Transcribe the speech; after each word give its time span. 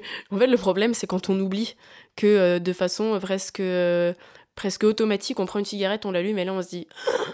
en 0.30 0.38
fait, 0.38 0.46
le 0.46 0.56
problème, 0.56 0.94
c'est 0.94 1.06
quand 1.06 1.30
on 1.30 1.38
oublie 1.38 1.76
que 2.16 2.26
euh, 2.26 2.58
de 2.58 2.72
façon 2.72 3.18
presque, 3.20 3.60
euh, 3.60 4.12
presque 4.54 4.84
automatique, 4.84 5.40
on 5.40 5.46
prend 5.46 5.58
une 5.58 5.64
cigarette, 5.64 6.06
on 6.06 6.10
l'allume, 6.10 6.38
et 6.38 6.44
là, 6.44 6.52
on 6.52 6.62
se 6.62 6.68
dit 6.68 6.86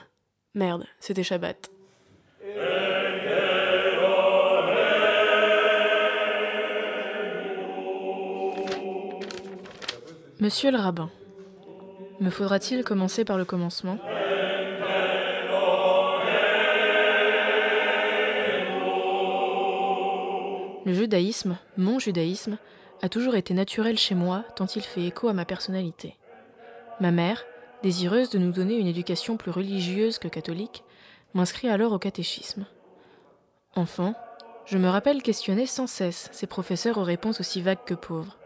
Merde, 0.55 0.85
c'était 1.01 1.23
Shabbat. 1.23 1.71
Monsieur 10.41 10.71
le 10.71 10.79
rabbin, 10.79 11.11
me 12.21 12.31
faudra-t-il 12.31 12.85
commencer 12.85 13.25
par 13.25 13.39
le 13.39 13.45
commencement? 13.45 13.99
Le 20.89 20.95
judaïsme, 20.95 21.59
mon 21.77 21.99
judaïsme, 21.99 22.57
a 23.03 23.11
toujours 23.11 23.35
été 23.35 23.53
naturel 23.53 23.99
chez 23.99 24.15
moi 24.15 24.43
tant 24.57 24.65
il 24.65 24.81
fait 24.81 25.05
écho 25.05 25.29
à 25.29 25.35
ma 25.35 25.45
personnalité. 25.45 26.17
Ma 26.99 27.11
mère, 27.11 27.45
désireuse 27.83 28.31
de 28.31 28.39
nous 28.39 28.53
donner 28.53 28.79
une 28.79 28.87
éducation 28.87 29.37
plus 29.37 29.51
religieuse 29.51 30.17
que 30.19 30.29
catholique, 30.29 30.85
m'inscrit 31.35 31.69
alors 31.69 31.93
au 31.93 31.99
catéchisme. 31.99 32.65
Enfant, 33.77 34.15
je 34.65 34.79
me 34.79 34.89
rappelle 34.89 35.21
questionner 35.21 35.67
sans 35.67 35.87
cesse 35.87 36.31
ces 36.33 36.47
professeurs 36.47 36.97
aux 36.97 37.05
réponses 37.05 37.41
aussi 37.41 37.61
vagues 37.61 37.85
que 37.85 37.93
pauvres. 37.93 38.39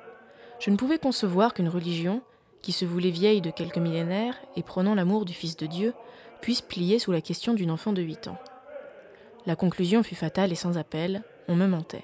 Je 0.58 0.70
ne 0.70 0.76
pouvais 0.76 0.98
concevoir 0.98 1.54
qu'une 1.54 1.68
religion, 1.68 2.22
qui 2.60 2.72
se 2.72 2.84
voulait 2.84 3.10
vieille 3.10 3.40
de 3.40 3.52
quelques 3.52 3.78
millénaires 3.78 4.42
et 4.56 4.64
prônant 4.64 4.96
l'amour 4.96 5.26
du 5.26 5.32
Fils 5.32 5.56
de 5.56 5.66
Dieu, 5.66 5.94
puisse 6.40 6.60
plier 6.60 6.98
sous 6.98 7.12
la 7.12 7.20
question 7.20 7.54
d'une 7.54 7.70
enfant 7.70 7.92
de 7.92 8.02
huit 8.02 8.26
ans. 8.26 8.38
La 9.46 9.54
conclusion 9.54 10.02
fut 10.02 10.16
fatale 10.16 10.50
et 10.50 10.56
sans 10.56 10.76
appel, 10.76 11.22
on 11.46 11.54
me 11.54 11.68
mentait. 11.68 12.02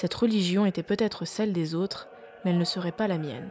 Cette 0.00 0.14
religion 0.14 0.64
était 0.64 0.84
peut-être 0.84 1.24
celle 1.24 1.52
des 1.52 1.74
autres, 1.74 2.06
mais 2.44 2.52
elle 2.52 2.58
ne 2.58 2.64
serait 2.64 2.92
pas 2.92 3.08
la 3.08 3.18
mienne. 3.18 3.48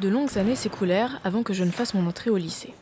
De 0.00 0.08
longues 0.08 0.38
années 0.38 0.56
s'écoulèrent 0.56 1.20
avant 1.22 1.42
que 1.42 1.52
je 1.52 1.64
ne 1.64 1.70
fasse 1.70 1.92
mon 1.92 2.06
entrée 2.06 2.30
au 2.30 2.38
lycée. 2.38 2.72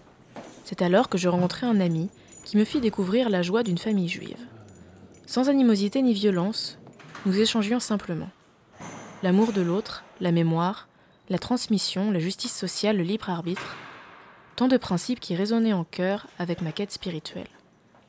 C'est 0.63 0.81
alors 0.81 1.09
que 1.09 1.19
je 1.19 1.29
rencontrai 1.29 1.67
un 1.67 1.81
ami 1.81 2.09
qui 2.45 2.57
me 2.57 2.65
fit 2.65 2.81
découvrir 2.81 3.31
la 3.31 3.43
joie 3.43 3.65
d'une 3.65 3.79
famille 3.79 4.09
juive. 4.09 4.39
Sans 5.27 5.49
animosité 5.49 6.03
ni 6.03 6.13
violence, 6.13 6.79
nous 7.25 7.41
échangions 7.41 7.81
simplement. 7.81 8.31
L'amour 9.25 9.53
de 9.53 9.61
l'autre, 9.61 10.05
la 10.21 10.31
mémoire, 10.31 10.87
la 11.31 11.41
transmission, 11.41 12.13
la 12.13 12.21
justice 12.21 12.55
sociale, 12.55 12.99
le 12.99 13.03
libre 13.03 13.29
arbitre, 13.29 13.75
tant 14.55 14.69
de 14.69 14.77
principes 14.77 15.19
qui 15.19 15.35
résonnaient 15.35 15.73
en 15.73 15.83
cœur 15.83 16.29
avec 16.39 16.63
ma 16.63 16.71
quête 16.71 16.93
spirituelle. 16.93 17.49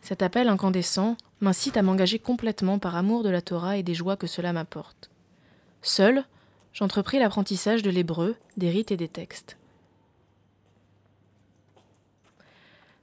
Cet 0.07 0.21
appel 0.21 0.47
incandescent 0.47 1.17
m'incite 1.41 1.75
à 1.75 1.81
m'engager 1.81 2.17
complètement 2.17 2.79
par 2.79 2.95
amour 2.95 3.23
de 3.23 3.29
la 3.29 3.41
Torah 3.41 3.75
et 3.75 3.83
des 3.83 3.93
joies 3.93 4.15
que 4.15 4.25
cela 4.25 4.53
m'apporte. 4.53 5.09
Seul, 5.81 6.23
j'entrepris 6.71 7.19
l'apprentissage 7.19 7.83
de 7.83 7.89
l'hébreu, 7.89 8.37
des 8.55 8.69
rites 8.69 8.91
et 8.91 8.95
des 8.95 9.09
textes. 9.09 9.57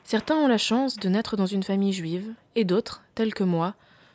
Certains 0.04 0.36
ont 0.36 0.48
la 0.48 0.56
chance 0.56 0.96
de 0.96 1.10
naître 1.10 1.36
dans 1.36 1.44
une 1.44 1.62
famille 1.62 1.92
juive, 1.92 2.32
et 2.54 2.64
d'autres, 2.64 3.02
tels 3.14 3.34
que 3.34 3.44
moi, 3.44 3.74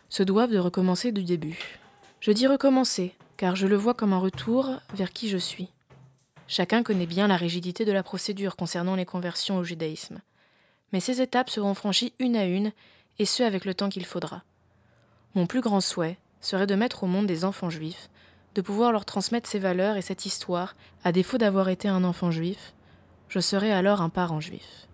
se 0.10 0.24
doivent 0.24 0.52
de 0.52 0.58
recommencer 0.58 1.12
du 1.12 1.24
début. 1.24 1.78
Je 2.22 2.32
dis 2.32 2.48
recommencer, 2.48 3.14
car 3.38 3.56
je 3.56 3.68
le 3.68 3.76
vois 3.76 3.94
comme 3.94 4.14
un 4.14 4.18
retour 4.18 4.68
vers 4.96 5.14
qui 5.14 5.30
je 5.30 5.38
suis. 5.38 5.70
Chacun 6.48 6.82
connaît 6.82 7.06
bien 7.06 7.28
la 7.28 7.38
rigidité 7.38 7.86
de 7.86 7.92
la 7.92 8.02
procédure 8.02 8.56
concernant 8.56 8.96
les 8.96 9.06
conversions 9.06 9.58
au 9.58 9.64
judaïsme 9.64 10.22
mais 10.92 11.00
ces 11.00 11.22
étapes 11.22 11.50
seront 11.50 11.74
franchies 11.74 12.14
une 12.20 12.36
à 12.36 12.46
une, 12.46 12.72
et 13.18 13.26
ce 13.26 13.44
avec 13.44 13.66
le 13.66 13.74
temps 13.74 13.90
qu'il 13.90 14.06
faudra. 14.06 14.44
Mon 15.36 15.46
plus 15.46 15.62
grand 15.62 15.82
souhait 15.82 16.18
serait 16.42 16.68
de 16.68 16.76
mettre 16.76 17.04
au 17.04 17.08
monde 17.08 17.28
des 17.28 17.46
enfants 17.46 17.70
juifs, 17.70 18.10
de 18.56 18.62
pouvoir 18.62 18.92
leur 18.92 19.06
transmettre 19.06 19.50
ces 19.50 19.60
valeurs 19.60 19.98
et 19.98 20.02
cette 20.02 20.26
histoire, 20.26 20.76
à 21.04 21.12
défaut 21.12 21.38
d'avoir 21.38 21.70
été 21.70 21.88
un 21.88 22.04
enfant 22.04 22.32
juif, 22.32 22.74
je 23.28 23.40
serais 23.40 23.72
alors 23.72 24.02
un 24.02 24.10
parent 24.10 24.40
juif. 24.40 24.88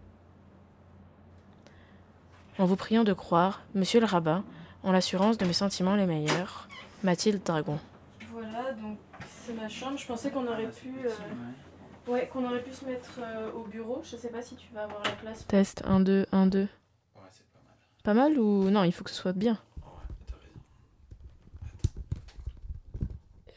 En 2.58 2.66
vous 2.66 2.76
priant 2.76 3.04
de 3.04 3.14
croire, 3.14 3.64
monsieur 3.74 4.00
le 4.00 4.06
rabbin, 4.06 4.44
en 4.84 4.92
l'assurance 4.92 5.38
de 5.38 5.46
mes 5.46 5.54
sentiments 5.54 5.96
les 5.96 6.06
meilleurs, 6.06 6.68
Mathilde 7.04 7.44
Dragon. 7.44 7.80
Voilà, 8.32 8.74
donc 8.74 8.98
c'est 9.46 9.54
ma 9.54 9.68
chambre. 9.68 9.98
Je 9.98 10.06
pensais 10.06 10.30
qu'on 10.32 10.48
aurait 10.48 10.70
pu. 10.70 10.94
Euh, 11.06 11.10
Ouais, 12.08 12.30
qu'on 12.32 12.46
aurait 12.46 12.62
pu 12.62 12.72
se 12.72 12.86
mettre 12.86 13.20
euh, 13.20 13.52
au 13.54 13.64
bureau. 13.64 14.02
Je 14.04 14.16
sais 14.16 14.30
pas 14.30 14.42
si 14.42 14.56
tu 14.56 14.68
vas 14.74 14.84
avoir 14.84 15.02
la 15.04 15.12
place. 15.12 15.46
Test 15.48 15.82
1, 15.86 16.02
2, 16.02 16.26
1, 16.32 16.48
2. 16.48 16.60
Ouais, 16.60 16.68
c'est 17.32 17.44
pas 17.52 17.60
mal. 17.66 17.76
Pas 18.04 18.14
mal 18.14 18.40
ou. 18.40 18.70
Non, 18.70 18.84
il 18.84 18.92
faut 18.92 19.04
que 19.04 19.10
ce 19.10 19.16
soit 19.16 19.34
bien? 19.34 19.58
Ouais, 19.78 19.88
t'as 20.28 20.36
raison. 20.36 20.60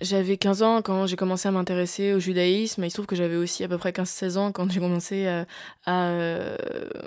J'avais 0.01 0.39
15 0.39 0.63
ans 0.63 0.81
quand 0.81 1.07
j'ai 1.07 1.17
commencé 1.17 1.47
à 1.47 1.51
m'intéresser 1.51 2.15
au 2.15 2.21
judaïsme. 2.21 2.85
Il 2.85 2.91
se 2.91 2.97
trouve 2.97 3.07
que 3.07 3.17
j'avais 3.17 3.37
aussi 3.37 3.65
à 3.65 3.69
peu 3.69 3.77
près 3.77 3.91
15-16 3.91 4.39
ans 4.39 4.53
quand 4.53 4.71
j'ai 4.71 4.81
commencé 4.81 5.27
à, 5.27 5.45
à, 5.85 6.09
euh, 6.09 6.57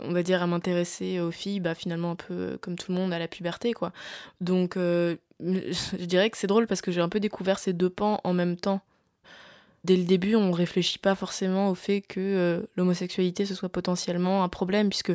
on 0.03 0.11
va 0.11 0.21
dire, 0.21 0.43
à 0.43 0.47
m'intéresser 0.47 1.19
aux 1.19 1.31
filles, 1.31 1.59
bah, 1.59 1.73
finalement 1.73 2.11
un 2.11 2.15
peu 2.15 2.59
comme 2.61 2.75
tout 2.75 2.91
le 2.91 2.97
monde 2.97 3.13
à 3.13 3.19
la 3.19 3.27
puberté, 3.27 3.73
quoi. 3.73 3.93
Donc, 4.41 4.77
euh, 4.77 5.15
je 5.39 6.05
dirais 6.05 6.29
que 6.29 6.37
c'est 6.37 6.47
drôle 6.47 6.67
parce 6.67 6.81
que 6.81 6.91
j'ai 6.91 7.01
un 7.01 7.09
peu 7.09 7.19
découvert 7.19 7.57
ces 7.57 7.73
deux 7.73 7.89
pans 7.89 8.19
en 8.23 8.33
même 8.33 8.57
temps 8.57 8.81
dès 9.83 9.97
le 9.97 10.03
début, 10.03 10.35
on 10.35 10.47
ne 10.47 10.53
réfléchit 10.53 10.99
pas 10.99 11.15
forcément 11.15 11.69
au 11.69 11.75
fait 11.75 12.01
que 12.01 12.19
euh, 12.19 12.61
l'homosexualité 12.75 13.45
ce 13.45 13.55
soit 13.55 13.69
potentiellement 13.69 14.43
un 14.43 14.49
problème, 14.49 14.89
puisque 14.89 15.13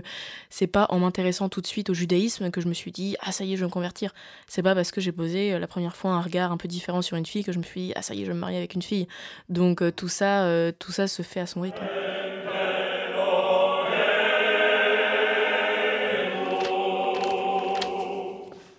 c'est 0.51 0.67
pas 0.67 0.87
en 0.91 0.99
m'intéressant 0.99 1.49
tout 1.49 1.61
de 1.61 1.67
suite 1.67 1.91
au 1.91 1.95
judaïsme 1.95 2.51
que 2.51 2.61
je 2.61 2.69
me 2.69 2.75
suis 2.75 2.93
dit 2.93 3.17
ah 3.21 3.33
ça 3.33 3.45
y 3.45 3.53
est 3.53 3.57
je 3.57 3.61
vais 3.61 3.67
me 3.67 3.73
convertir. 3.73 4.15
C'est 4.47 4.63
pas 4.63 4.75
parce 4.75 4.91
que 4.91 5.01
j'ai 5.01 5.13
posé 5.13 5.55
euh, 5.55 5.59
la 5.59 5.67
première 5.67 5.97
fois 5.97 6.13
un 6.13 6.21
regard 6.21 6.53
un 6.53 6.57
peu 6.57 6.69
différent 6.69 7.03
sur 7.03 7.17
une 7.17 7.27
fille 7.27 7.45
que 7.45 7.53
je 7.53 7.59
me 7.59 7.65
suis 7.65 7.89
dit 7.89 7.93
ah 7.97 8.03
ça 8.03 8.15
y 8.15 8.23
est 8.23 8.25
je 8.25 8.31
vais 8.31 8.35
me 8.35 8.41
marier 8.41 8.59
avec 8.59 8.75
une 8.75 8.83
fille. 8.83 9.07
Donc 9.49 9.83
euh, 9.83 9.91
tout 9.91 10.09
ça 10.09 10.47
tout 10.79 10.93
ça 10.93 11.07
se 11.07 11.23
fait 11.23 11.41
à 11.41 11.47
son 11.47 11.61
rythme. 11.61 11.85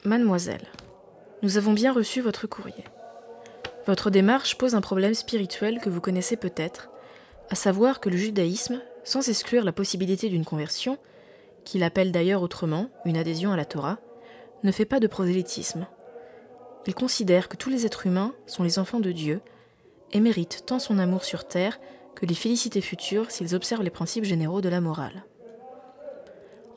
Mademoiselle, 0.04 0.62
nous 1.44 1.58
avons 1.58 1.74
bien 1.74 1.92
reçu 1.92 2.22
votre 2.22 2.48
courrier. 2.48 2.86
Votre 3.88 4.10
démarche 4.10 4.58
pose 4.58 4.76
un 4.76 4.82
problème 4.82 5.14
spirituel 5.14 5.80
que 5.80 5.90
vous 5.90 6.02
connaissez 6.02 6.36
peut-être, 6.36 6.90
à 7.50 7.56
savoir 7.56 8.02
que 8.02 8.10
le 8.10 8.18
judaïsme, 8.18 8.82
sans 9.06 9.30
exclure 9.30 9.64
la 9.64 9.72
possibilité 9.72 10.28
d'une 10.28 10.44
conversion, 10.44 10.98
qu'il 11.64 11.84
appelle 11.84 12.12
d'ailleurs 12.12 12.42
autrement 12.42 12.90
une 13.06 13.16
adhésion 13.16 13.54
à 13.54 13.56
la 13.56 13.64
Torah, 13.64 14.00
ne 14.64 14.74
fait 14.74 14.84
pas 14.84 15.00
de 15.00 15.08
prosélytisme. 15.08 15.88
Il 16.86 16.96
considère 16.96 17.48
que 17.48 17.56
tous 17.56 17.70
les 17.70 17.86
êtres 17.86 18.08
humains 18.08 18.34
sont 18.46 18.64
les 18.64 18.78
enfants 18.78 19.00
de 19.00 19.14
Dieu 19.14 19.40
et 20.12 20.20
méritent 20.20 20.64
tant 20.66 20.80
son 20.80 21.00
amour 21.00 21.24
sur 21.24 21.48
terre 21.48 21.80
que 22.14 22.26
les 22.26 22.36
félicités 22.36 22.82
futures 22.82 23.32
s'ils 23.32 23.56
observent 23.56 23.84
les 23.84 23.90
principes 23.90 24.26
généraux 24.26 24.60
de 24.60 24.70
la 24.70 24.82
morale. 24.82 25.24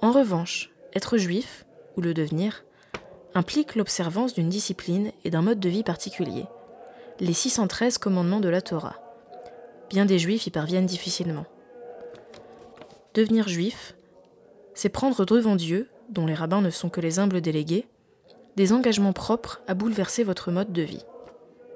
En 0.00 0.12
revanche, 0.12 0.70
être 0.94 1.16
juif, 1.16 1.66
ou 1.96 2.02
le 2.02 2.14
devenir, 2.14 2.64
implique 3.34 3.74
l'observance 3.74 4.34
d'une 4.34 4.48
discipline 4.48 5.10
et 5.24 5.30
d'un 5.30 5.42
mode 5.42 5.58
de 5.58 5.68
vie 5.68 5.82
particulier– 5.82 6.44
les 7.20 7.34
613 7.34 7.98
commandements 7.98 8.40
de 8.40 8.48
la 8.48 8.62
Torah. 8.62 8.96
Bien 9.90 10.06
des 10.06 10.18
juifs 10.18 10.46
y 10.46 10.50
parviennent 10.50 10.86
difficilement. 10.86 11.44
Devenir 13.12 13.46
juif, 13.46 13.94
c'est 14.72 14.88
prendre 14.88 15.26
devant 15.26 15.54
Dieu, 15.54 15.90
dont 16.08 16.24
les 16.24 16.34
rabbins 16.34 16.62
ne 16.62 16.70
sont 16.70 16.88
que 16.88 17.02
les 17.02 17.18
humbles 17.18 17.42
délégués, 17.42 17.86
des 18.56 18.72
engagements 18.72 19.12
propres 19.12 19.60
à 19.66 19.74
bouleverser 19.74 20.24
votre 20.24 20.50
mode 20.50 20.72
de 20.72 20.80
vie. 20.80 21.04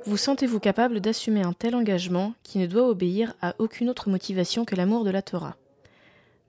Vous 0.06 0.16
sentez-vous 0.16 0.60
capable 0.60 1.00
d'assumer 1.00 1.42
un 1.42 1.52
tel 1.52 1.74
engagement 1.74 2.32
qui 2.42 2.58
ne 2.58 2.66
doit 2.66 2.88
obéir 2.88 3.34
à 3.42 3.54
aucune 3.58 3.90
autre 3.90 4.08
motivation 4.08 4.64
que 4.64 4.76
l'amour 4.76 5.04
de 5.04 5.10
la 5.10 5.22
Torah? 5.22 5.56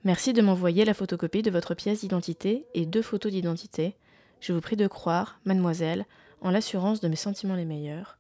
Merci 0.06 0.32
de 0.32 0.42
m'envoyer 0.42 0.86
la 0.86 0.94
photocopie 0.94 1.42
de 1.42 1.52
votre 1.52 1.74
pièce 1.74 2.00
d'identité 2.00 2.66
et 2.74 2.86
deux 2.86 3.02
photos 3.02 3.32
d'identité. 3.32 3.98
Je 4.40 4.54
vous 4.54 4.62
prie 4.62 4.78
de 4.78 4.88
croire, 4.88 5.40
mademoiselle, 5.44 6.06
en 6.42 6.50
l'assurance 6.50 7.02
de 7.02 7.10
mes 7.10 7.16
sentiments 7.16 7.56
les 7.56 7.66
meilleurs, 7.66 8.18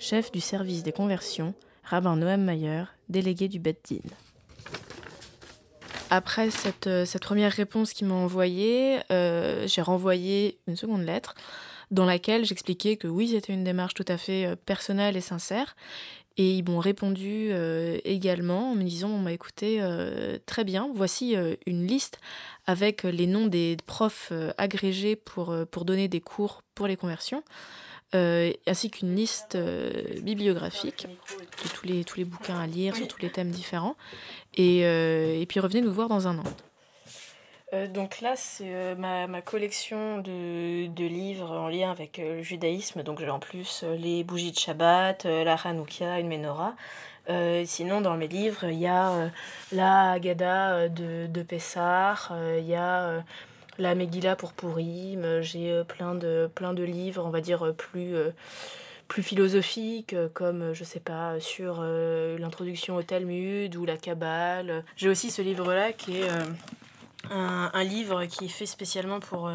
chef 0.00 0.32
du 0.32 0.40
service 0.40 0.82
des 0.82 0.92
conversions, 0.92 1.54
rabbin 1.84 2.16
Noam 2.16 2.42
Mayer, 2.42 2.84
délégué 3.10 3.48
du 3.48 3.60
Bet 3.60 3.76
Din. 3.88 3.98
Après 6.08 6.50
cette, 6.50 6.86
euh, 6.86 7.04
cette, 7.04 7.22
première 7.22 7.52
réponse 7.52 7.92
qu'il 7.92 8.08
m'a 8.08 8.14
envoyée, 8.14 8.98
euh, 9.12 9.68
j'ai 9.68 9.82
renvoyé 9.82 10.58
une 10.66 10.74
seconde 10.74 11.02
lettre 11.02 11.34
dans 11.90 12.06
laquelle 12.06 12.44
j'expliquais 12.44 12.96
que 12.96 13.06
oui, 13.06 13.28
c'était 13.28 13.52
une 13.52 13.62
démarche 13.62 13.94
tout 13.94 14.04
à 14.08 14.16
fait 14.16 14.46
euh, 14.46 14.56
personnelle 14.56 15.16
et 15.16 15.20
sincère. 15.20 15.76
Et 16.36 16.54
ils 16.54 16.64
m'ont 16.64 16.78
répondu 16.78 17.50
également 18.04 18.70
en 18.70 18.74
me 18.74 18.84
disant, 18.84 19.18
bah, 19.18 19.32
écoutez, 19.32 19.84
très 20.46 20.64
bien, 20.64 20.88
voici 20.94 21.36
une 21.66 21.86
liste 21.86 22.18
avec 22.66 23.02
les 23.02 23.26
noms 23.26 23.46
des 23.46 23.76
profs 23.84 24.32
agrégés 24.56 25.16
pour, 25.16 25.54
pour 25.70 25.84
donner 25.84 26.08
des 26.08 26.20
cours 26.20 26.62
pour 26.74 26.86
les 26.86 26.96
conversions. 26.96 27.42
Euh, 28.12 28.52
ainsi 28.66 28.90
qu'une 28.90 29.14
liste 29.14 29.54
euh, 29.54 30.02
bibliographique 30.20 31.06
de 31.62 31.68
tous 31.68 31.86
les, 31.86 32.02
tous 32.02 32.16
les 32.16 32.24
bouquins 32.24 32.58
à 32.58 32.66
lire 32.66 32.96
sur 32.96 33.06
tous 33.06 33.20
les 33.22 33.30
thèmes 33.30 33.50
différents. 33.50 33.94
Et, 34.56 34.84
euh, 34.84 35.40
et 35.40 35.46
puis 35.46 35.60
revenez 35.60 35.80
nous 35.80 35.92
voir 35.92 36.08
dans 36.08 36.26
un 36.26 36.38
an. 36.38 37.86
donc 37.94 38.20
là, 38.20 38.34
c'est 38.34 38.96
ma, 38.96 39.28
ma, 39.28 39.42
collection 39.42 40.18
de, 40.18 40.88
de, 40.88 41.04
livres 41.04 41.52
en 41.52 41.68
lien 41.68 41.92
avec 41.92 42.18
le 42.18 42.42
judaïsme, 42.42 43.04
donc 43.04 43.20
j'ai 43.20 43.30
en 43.30 43.38
plus 43.38 43.84
les 43.96 44.24
bougies 44.24 44.50
de 44.50 44.58
Shabbat, 44.58 45.24
la 45.24 45.54
Hanouka, 45.54 46.18
une 46.18 46.26
menorah. 46.26 46.74
sinon, 47.64 48.00
dans 48.00 48.16
mes 48.16 48.26
livres, 48.26 48.64
il 48.64 48.80
y 48.80 48.88
a 48.88 49.30
la 49.70 50.12
Haggadah 50.12 50.88
de, 50.88 51.28
de 51.28 51.42
Pessah, 51.44 52.16
il 52.58 52.66
y 52.66 52.74
a 52.74 53.22
la 53.80 53.94
Megillah 53.94 54.36
pour 54.36 54.52
Purim, 54.52 55.40
j'ai 55.40 55.82
plein, 55.88 56.14
de, 56.14 56.48
plein 56.54 56.74
de 56.74 56.82
livres, 56.82 57.24
on 57.24 57.30
va 57.30 57.40
dire, 57.40 57.74
plus 57.76 58.14
plus 59.10 59.22
philosophiques, 59.24 60.14
euh, 60.14 60.28
comme, 60.32 60.62
euh, 60.62 60.74
je 60.74 60.84
sais 60.84 61.00
pas, 61.00 61.40
sur 61.40 61.80
euh, 61.80 62.38
l'introduction 62.38 62.94
au 62.94 63.02
Talmud 63.02 63.74
ou 63.74 63.84
la 63.84 63.96
Kabbale. 63.96 64.84
J'ai 64.96 65.08
aussi 65.08 65.32
ce 65.32 65.42
livre-là 65.42 65.92
qui 65.92 66.20
est 66.20 66.28
un, 67.30 67.84
livre 67.84 68.24
qui 68.26 68.44
est 68.44 68.48
fait 68.48 68.66
spécialement 68.66 69.18
pour, 69.18 69.50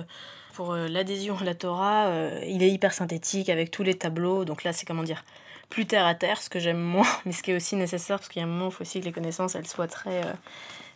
pour 0.53 0.75
l'adhésion 0.75 1.37
à 1.39 1.43
la 1.45 1.55
Torah. 1.55 2.11
il 2.45 2.61
est 2.61 2.69
hyper 2.69 2.93
synthétique 2.93 3.49
avec 3.49 3.71
tous 3.71 3.81
les 3.81 3.95
tableaux, 3.95 4.45
donc 4.45 4.63
là 4.63 4.73
c'est 4.73 4.85
comment 4.85 5.03
dire 5.03 5.23
plus 5.69 5.87
terre 5.87 6.05
à 6.05 6.13
terre, 6.13 6.41
ce 6.41 6.49
que 6.49 6.59
j'aime 6.59 6.79
moins, 6.79 7.07
mais 7.25 7.31
ce 7.31 7.41
qui 7.41 7.51
est 7.51 7.55
aussi 7.55 7.75
nécessaire 7.75 8.17
parce 8.17 8.29
qu'il 8.29 8.41
y 8.41 8.43
a 8.43 8.47
un 8.47 8.51
moment 8.51 8.67
il 8.67 8.71
faut 8.71 8.81
aussi 8.81 8.99
que 8.99 9.05
les 9.05 9.11
connaissances 9.11 9.55
elles 9.55 9.67
soient 9.67 9.87
très, 9.87 10.21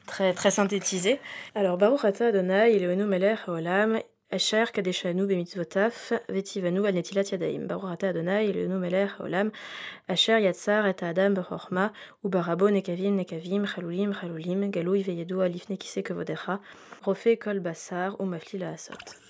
très, 0.09 0.33
très 0.33 0.51
synthétisées. 0.51 1.19
Alors 1.55 1.77
Baruch 1.77 2.03
Ata 2.03 2.27
Adonai, 2.27 2.75
Eloheinu 2.75 3.05
Melech 3.05 3.47
Olam, 3.47 3.99
Asher 4.31 4.65
kadeshanu 4.71 5.25
bemitzvotaf 5.25 6.13
vetivanu 6.29 6.85
al 6.85 6.93
netilat 6.93 7.31
yadaim. 7.31 7.65
Baruch 7.67 7.93
ata 7.93 8.09
Adonai 8.09 8.45
elenu 8.51 8.77
melech 8.77 9.19
olam. 9.19 9.49
Asher 10.07 10.37
yatzar 10.37 10.85
et 10.85 11.01
adam 11.01 11.33
bechorma 11.33 11.91
ubarabo 12.23 12.69
nekavim 12.69 13.15
nekavim 13.17 13.65
chalulim 13.65 14.13
chalulim 14.13 14.69
galui 14.69 15.01
veyedu 15.01 15.41
alifne 15.41 15.79
kise 15.79 16.03
kevodecha. 16.03 16.59
Rofe 17.07 17.39
kol 17.39 17.59
basar 17.59 18.13
ou 18.19 18.25
mafli 18.27 18.59
la 18.59 18.69
asot. 18.77 19.28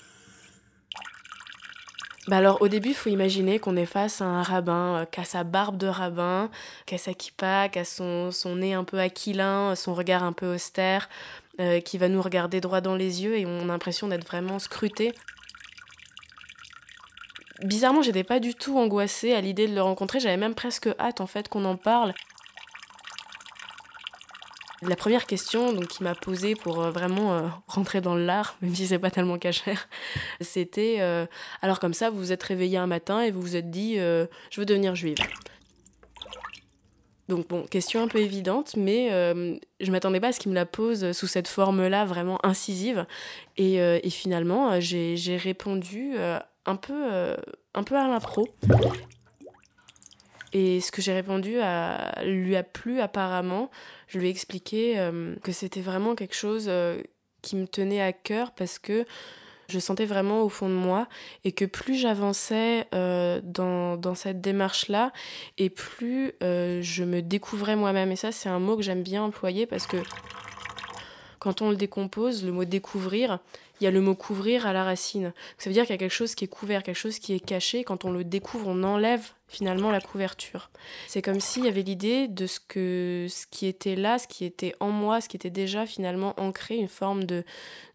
Bah 2.27 2.37
alors 2.37 2.61
au 2.61 2.67
début, 2.67 2.89
il 2.89 2.95
faut 2.95 3.09
imaginer 3.09 3.59
qu'on 3.59 3.75
est 3.75 3.85
face 3.85 4.21
à 4.21 4.25
un 4.25 4.43
rabbin 4.43 4.97
euh, 4.97 5.05
qui 5.05 5.19
a 5.19 5.23
sa 5.23 5.43
barbe 5.43 5.77
de 5.77 5.87
rabbin, 5.87 6.49
qui 6.85 6.95
a 6.95 6.97
sa 6.97 7.13
kippa, 7.13 7.69
qui 7.69 7.79
a 7.79 7.85
son, 7.85 8.31
son 8.31 8.57
nez 8.57 8.73
un 8.73 8.83
peu 8.83 8.99
aquilin, 8.99 9.73
son 9.75 9.93
regard 9.93 10.23
un 10.23 10.33
peu 10.33 10.53
austère, 10.53 11.09
euh, 11.59 11.79
qui 11.79 11.97
va 11.97 12.09
nous 12.09 12.21
regarder 12.21 12.61
droit 12.61 12.81
dans 12.81 12.95
les 12.95 13.23
yeux 13.23 13.37
et 13.37 13.45
on 13.45 13.61
a 13.61 13.65
l'impression 13.65 14.07
d'être 14.07 14.27
vraiment 14.27 14.59
scruté. 14.59 15.13
Bizarrement, 17.63 18.01
j'étais 18.01 18.23
pas 18.23 18.39
du 18.39 18.53
tout 18.53 18.77
angoissée 18.77 19.33
à 19.33 19.41
l'idée 19.41 19.67
de 19.67 19.75
le 19.75 19.81
rencontrer, 19.81 20.19
j'avais 20.19 20.37
même 20.37 20.55
presque 20.55 20.89
hâte 20.99 21.21
en 21.21 21.27
fait 21.27 21.49
qu'on 21.49 21.65
en 21.65 21.75
parle. 21.75 22.13
La 24.81 24.95
première 24.95 25.25
question 25.25 25.73
donc 25.73 25.87
qu'il 25.87 26.05
m'a 26.05 26.15
posée 26.15 26.55
pour 26.55 26.81
euh, 26.81 26.91
vraiment 26.91 27.33
euh, 27.33 27.47
rentrer 27.67 28.01
dans 28.01 28.15
l'art, 28.15 28.57
même 28.61 28.73
si 28.73 28.87
c'est 28.87 28.99
pas 28.99 29.11
tellement 29.11 29.37
cachère, 29.37 29.89
c'était 30.41 30.99
alors 31.61 31.79
comme 31.79 31.93
ça 31.93 32.09
vous 32.09 32.17
vous 32.17 32.31
êtes 32.31 32.43
réveillé 32.43 32.77
un 32.77 32.87
matin 32.87 33.21
et 33.21 33.31
vous 33.31 33.41
vous 33.41 33.55
êtes 33.55 33.69
dit 33.69 33.95
je 33.95 34.27
veux 34.57 34.65
devenir 34.65 34.95
juive. 34.95 35.17
Donc 37.29 37.47
bon, 37.47 37.61
question 37.61 38.01
un 38.01 38.07
peu 38.07 38.17
évidente, 38.17 38.75
mais 38.75 39.09
euh, 39.11 39.55
je 39.79 39.91
m'attendais 39.91 40.19
pas 40.19 40.29
à 40.29 40.31
ce 40.31 40.39
qu'il 40.39 40.49
me 40.49 40.55
la 40.55 40.65
pose 40.65 41.11
sous 41.11 41.27
cette 41.27 41.47
forme-là 41.47 42.03
vraiment 42.03 42.43
incisive. 42.43 43.05
Et, 43.55 43.79
euh, 43.79 43.99
finalement, 44.09 44.71
euh, 44.71 44.79
j'ai 44.79 45.37
répondu 45.37 46.15
un, 46.65 46.75
peu, 46.75 47.35
un 47.75 47.83
peu 47.83 47.95
à 47.95 48.07
l'impro. 48.07 48.47
Et 50.53 50.81
ce 50.81 50.91
que 50.91 51.01
j'ai 51.01 51.13
répondu 51.13 51.57
lui 52.23 52.55
a 52.55 52.63
plu 52.63 53.01
apparemment. 53.01 53.69
Je 54.07 54.17
lui 54.19 54.27
ai 54.27 54.29
expliqué 54.29 54.95
que 55.43 55.51
c'était 55.51 55.81
vraiment 55.81 56.15
quelque 56.15 56.35
chose 56.35 56.69
qui 57.41 57.55
me 57.55 57.67
tenait 57.67 58.01
à 58.01 58.13
cœur 58.13 58.51
parce 58.51 58.79
que 58.79 59.05
je 59.69 59.79
sentais 59.79 60.05
vraiment 60.05 60.41
au 60.41 60.49
fond 60.49 60.67
de 60.67 60.73
moi 60.73 61.07
et 61.43 61.51
que 61.51 61.65
plus 61.65 61.95
j'avançais 61.95 62.87
euh, 62.93 63.39
dans, 63.43 63.97
dans, 63.97 64.15
cette 64.15 64.41
démarche-là 64.41 65.13
et 65.57 65.69
plus 65.69 66.33
euh, 66.43 66.81
je 66.81 67.03
me 67.03 67.21
découvrais 67.21 67.75
moi-même. 67.75 68.11
Et 68.11 68.15
ça, 68.15 68.31
c'est 68.31 68.49
un 68.49 68.59
mot 68.59 68.75
que 68.75 68.81
j'aime 68.81 69.03
bien 69.03 69.23
employer 69.23 69.65
parce 69.65 69.85
que 69.85 69.97
quand 71.37 71.61
on 71.61 71.69
le 71.69 71.75
décompose, 71.75 72.43
le 72.43 72.51
mot 72.51 72.65
découvrir, 72.65 73.39
il 73.79 73.85
y 73.85 73.87
a 73.87 73.91
le 73.91 74.01
mot 74.01 74.15
couvrir 74.15 74.67
à 74.67 74.73
la 74.73 74.83
racine. 74.83 75.33
Ça 75.57 75.69
veut 75.69 75.73
dire 75.73 75.83
qu'il 75.83 75.93
y 75.93 75.95
a 75.95 75.97
quelque 75.97 76.11
chose 76.11 76.35
qui 76.35 76.45
est 76.45 76.49
couvert, 76.49 76.83
quelque 76.83 76.95
chose 76.95 77.19
qui 77.19 77.33
est 77.33 77.39
caché. 77.39 77.83
Quand 77.83 78.05
on 78.05 78.11
le 78.11 78.23
découvre, 78.23 78.67
on 78.67 78.83
enlève 78.83 79.31
finalement 79.49 79.91
la 79.91 79.99
couverture. 79.99 80.69
C'est 81.07 81.21
comme 81.21 81.39
s'il 81.39 81.65
y 81.65 81.67
avait 81.67 81.81
l'idée 81.81 82.27
de 82.27 82.45
ce 82.45 82.59
que 82.59 83.25
ce 83.29 83.47
qui 83.47 83.65
était 83.65 83.95
là, 83.95 84.19
ce 84.19 84.27
qui 84.27 84.45
était 84.45 84.75
en 84.79 84.89
moi, 84.91 85.21
ce 85.21 85.27
qui 85.27 85.35
était 85.37 85.49
déjà 85.49 85.85
finalement 85.85 86.39
ancré, 86.39 86.75
une 86.75 86.87
forme 86.87 87.23
de, 87.23 87.43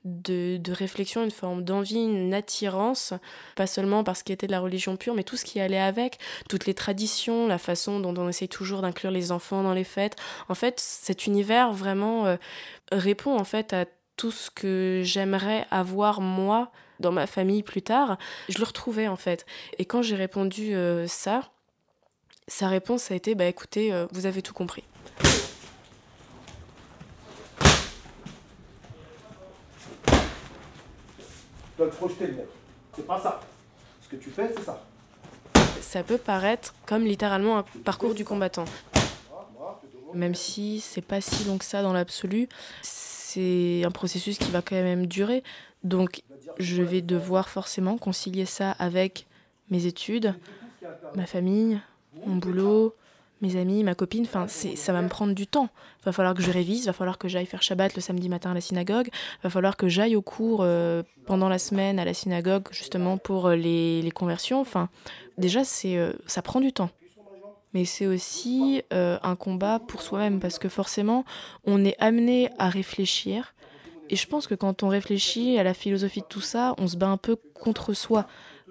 de, 0.05 0.57
de 0.57 0.73
réflexion, 0.73 1.23
une 1.23 1.31
forme 1.31 1.63
d'envie, 1.63 2.03
une 2.03 2.35
attirance, 2.35 3.15
pas 3.55 3.69
seulement 3.69 4.03
parce 4.03 4.23
qu'il 4.25 4.33
était 4.33 4.49
de 4.49 4.53
la 4.53 4.61
religion 4.61 4.97
pure, 4.97 5.15
mais 5.15 5.23
tout 5.23 5.37
ce 5.37 5.45
qui 5.45 5.61
allait 5.61 5.79
avec, 5.79 6.19
toutes 6.49 6.67
les 6.67 6.75
traditions, 6.75 7.47
la 7.47 7.59
façon 7.59 8.01
dont 8.01 8.15
on 8.17 8.29
essaye 8.29 8.49
toujours 8.49 8.83
d'inclure 8.83 9.13
les 9.13 9.31
enfants 9.31 9.63
dans 9.63 9.75
les 9.75 9.85
fêtes. 9.85 10.17
En 10.49 10.55
fait, 10.55 10.81
cet 10.81 11.27
univers 11.27 11.73
vraiment 11.73 12.27
euh, 12.27 12.37
répond 12.91 13.39
en 13.39 13.45
fait 13.45 13.73
à 13.73 13.85
tout 14.17 14.31
ce 14.31 14.51
que 14.51 15.03
j'aimerais 15.05 15.67
avoir 15.71 16.21
moi 16.21 16.71
dans 17.01 17.13
ma 17.13 17.27
famille 17.27 17.63
plus 17.63 17.83
tard, 17.83 18.19
je 18.49 18.59
le 18.59 18.65
retrouvais 18.65 19.09
en 19.09 19.17
fait. 19.17 19.47
Et 19.79 19.85
quand 19.85 20.03
j'ai 20.03 20.17
répondu 20.17 20.75
euh, 20.75 21.07
ça, 21.07 21.43
sa 22.47 22.69
réponse 22.69 23.11
a 23.11 23.15
été 23.15 23.35
bah 23.35 23.47
écoutez, 23.47 23.93
euh, 23.93 24.07
vous 24.13 24.27
avez 24.27 24.43
tout 24.43 24.55
compris. 24.55 24.85
Tu 31.77 31.79
dois 31.79 31.89
te 31.89 31.97
projeter 31.97 32.29
le 32.29 32.35
mec. 32.35 32.47
C'est 32.95 33.07
pas 33.07 33.21
ça. 33.21 33.41
Ce 34.03 34.09
que 34.09 34.17
tu 34.17 34.31
fais, 34.31 34.49
c'est 34.57 34.63
ça. 34.63 34.81
Ça 35.81 36.05
peut 36.05 36.19
paraître 36.19 36.73
comme 36.87 37.03
littéralement 37.03 37.59
un 37.59 37.65
parcours 37.85 38.15
du 38.15 38.25
combattant. 38.25 38.67
Même 40.13 40.37
si 40.37 40.81
c'est 40.81 41.03
pas 41.03 41.21
si 41.21 41.45
long 41.45 41.59
que 41.59 41.65
ça 41.65 41.83
dans 41.83 41.93
l'absolu, 41.93 42.49
c'est 43.35 43.83
un 43.85 43.91
processus 43.91 44.39
qui 44.39 44.51
va 44.51 44.63
quand 44.63 44.77
même 44.77 45.07
durer. 45.07 45.43
Donc 45.83 46.23
je 46.59 46.83
vais 46.83 47.03
devoir 47.03 47.49
forcément 47.49 47.99
concilier 47.99 48.47
ça 48.47 48.71
avec 48.73 49.27
mes 49.71 49.87
études, 49.87 50.35
ma 51.15 51.27
famille, 51.27 51.81
mon 52.27 52.37
boulot, 52.37 52.95
mes 53.41 53.57
amis, 53.57 53.83
ma 53.83 53.95
copine. 53.95 54.23
Enfin, 54.23 54.47
ça 54.49 54.93
va 54.93 55.03
me 55.03 55.09
prendre 55.09 55.35
du 55.35 55.47
temps. 55.47 55.69
Va 56.05 56.13
falloir 56.13 56.35
que 56.35 56.43
je 56.43 56.51
révise, 56.51 56.87
va 56.87 56.93
falloir 56.93 57.19
que 57.19 57.29
j'aille 57.29 57.47
faire 57.47 57.63
Shabbat 57.63 57.95
le 57.97 58.01
samedi 58.01 58.29
matin 58.29 58.53
à 58.53 58.55
la 58.55 58.61
synagogue, 58.61 59.09
va 59.43 59.51
falloir 59.51 59.77
que 59.77 59.89
j'aille 59.89 60.17
au 60.17 60.23
cours 60.23 60.61
euh, 60.61 61.03
pendant 61.27 61.49
la 61.49 61.59
semaine 61.59 61.99
à 61.99 62.05
la 62.05 62.15
synagogue 62.15 62.69
justement 62.71 63.19
pour 63.19 63.49
euh, 63.49 63.57
les, 63.57 64.11
conversions. 64.15 64.61
Enfin, 64.61 64.89
déjà, 65.39 65.65
c'est 65.65 65.97
euh, 65.97 66.13
ça 66.27 66.43
prend 66.43 66.61
du 66.61 66.73
temps 66.73 66.91
mais 67.75 67.85
c'est 67.85 68.07
aussi 68.07 68.83
euh, 68.93 69.19
un 69.23 69.37
combat 69.37 69.81
pour 69.81 70.01
soi-même 70.01 70.41
parce 70.41 70.59
que 70.59 70.69
forcément, 70.69 71.25
on 71.65 71.85
est 71.85 71.97
amené 71.99 72.51
à 72.59 72.69
réfléchir. 72.69 73.55
Et 74.11 74.17
je 74.17 74.27
pense 74.29 74.47
que 74.47 74.55
quand 74.55 74.83
on 74.83 74.89
réfléchit 74.89 75.59
à 75.59 75.65
la 75.65 75.75
philosophie 75.75 76.21
de 76.21 76.27
tout 76.27 76.41
ça, 76.41 76.75
on 76.79 76.87
se 76.87 76.97
bat 76.97 77.09
un 77.09 77.17
peu 77.17 77.37
contre 77.55 77.93
soi. 77.93 78.27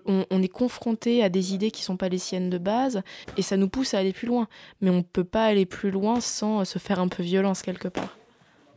On, 0.06 0.42
est 0.42 0.50
confronté 0.50 1.24
à 1.24 1.30
des 1.30 1.54
idées 1.54 1.72
qui 1.72 1.82
sont 1.82 1.96
pas 1.96 2.10
les 2.10 2.18
siennes 2.18 2.50
de 2.50 2.58
base 2.58 3.04
et 3.38 3.42
ça 3.42 3.56
nous 3.56 3.70
pousse 3.70 3.94
à 3.94 4.00
aller 4.00 4.12
plus 4.12 4.28
loin. 4.28 4.50
Mais 4.82 4.90
on 4.90 4.98
ne 4.98 5.02
peut 5.02 5.24
pas 5.24 5.46
aller 5.46 5.66
plus 5.66 5.92
loin 5.92 6.20
sans 6.20 6.66
se 6.66 6.78
faire 6.78 7.00
un 7.00 7.08
peu 7.08 7.24
violence 7.24 7.62
quelque 7.62 7.88
part. 7.88 8.18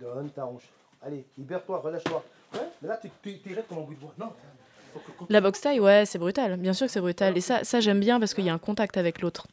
Donne 0.00 0.30
ta 0.30 0.46
hanche. 0.46 0.70
Allez, 1.02 1.26
libère-toi, 1.36 1.80
relâche-toi. 1.80 2.24
Ouais, 2.54 2.60
mais 2.80 2.88
là, 2.88 3.00
tu 3.02 3.08
es 3.28 3.62
comme 3.68 3.78
un 3.78 3.82
bout 3.82 3.94
de 3.94 3.98
bois. 3.98 4.14
Non. 4.18 4.32
La 5.28 5.40
boxe 5.40 5.60
taille, 5.60 5.80
ouais, 5.80 6.04
c'est 6.06 6.18
brutal. 6.18 6.56
Bien 6.58 6.72
sûr 6.72 6.86
que 6.86 6.92
c'est 6.92 7.00
brutal. 7.00 7.36
Et 7.36 7.40
ça, 7.40 7.64
ça 7.64 7.80
j'aime 7.80 8.00
bien 8.00 8.20
parce 8.20 8.32
qu'il 8.32 8.44
y 8.44 8.50
a 8.50 8.54
un 8.54 8.58
contact 8.58 8.96
avec 8.96 9.20
l'autre. 9.20 9.46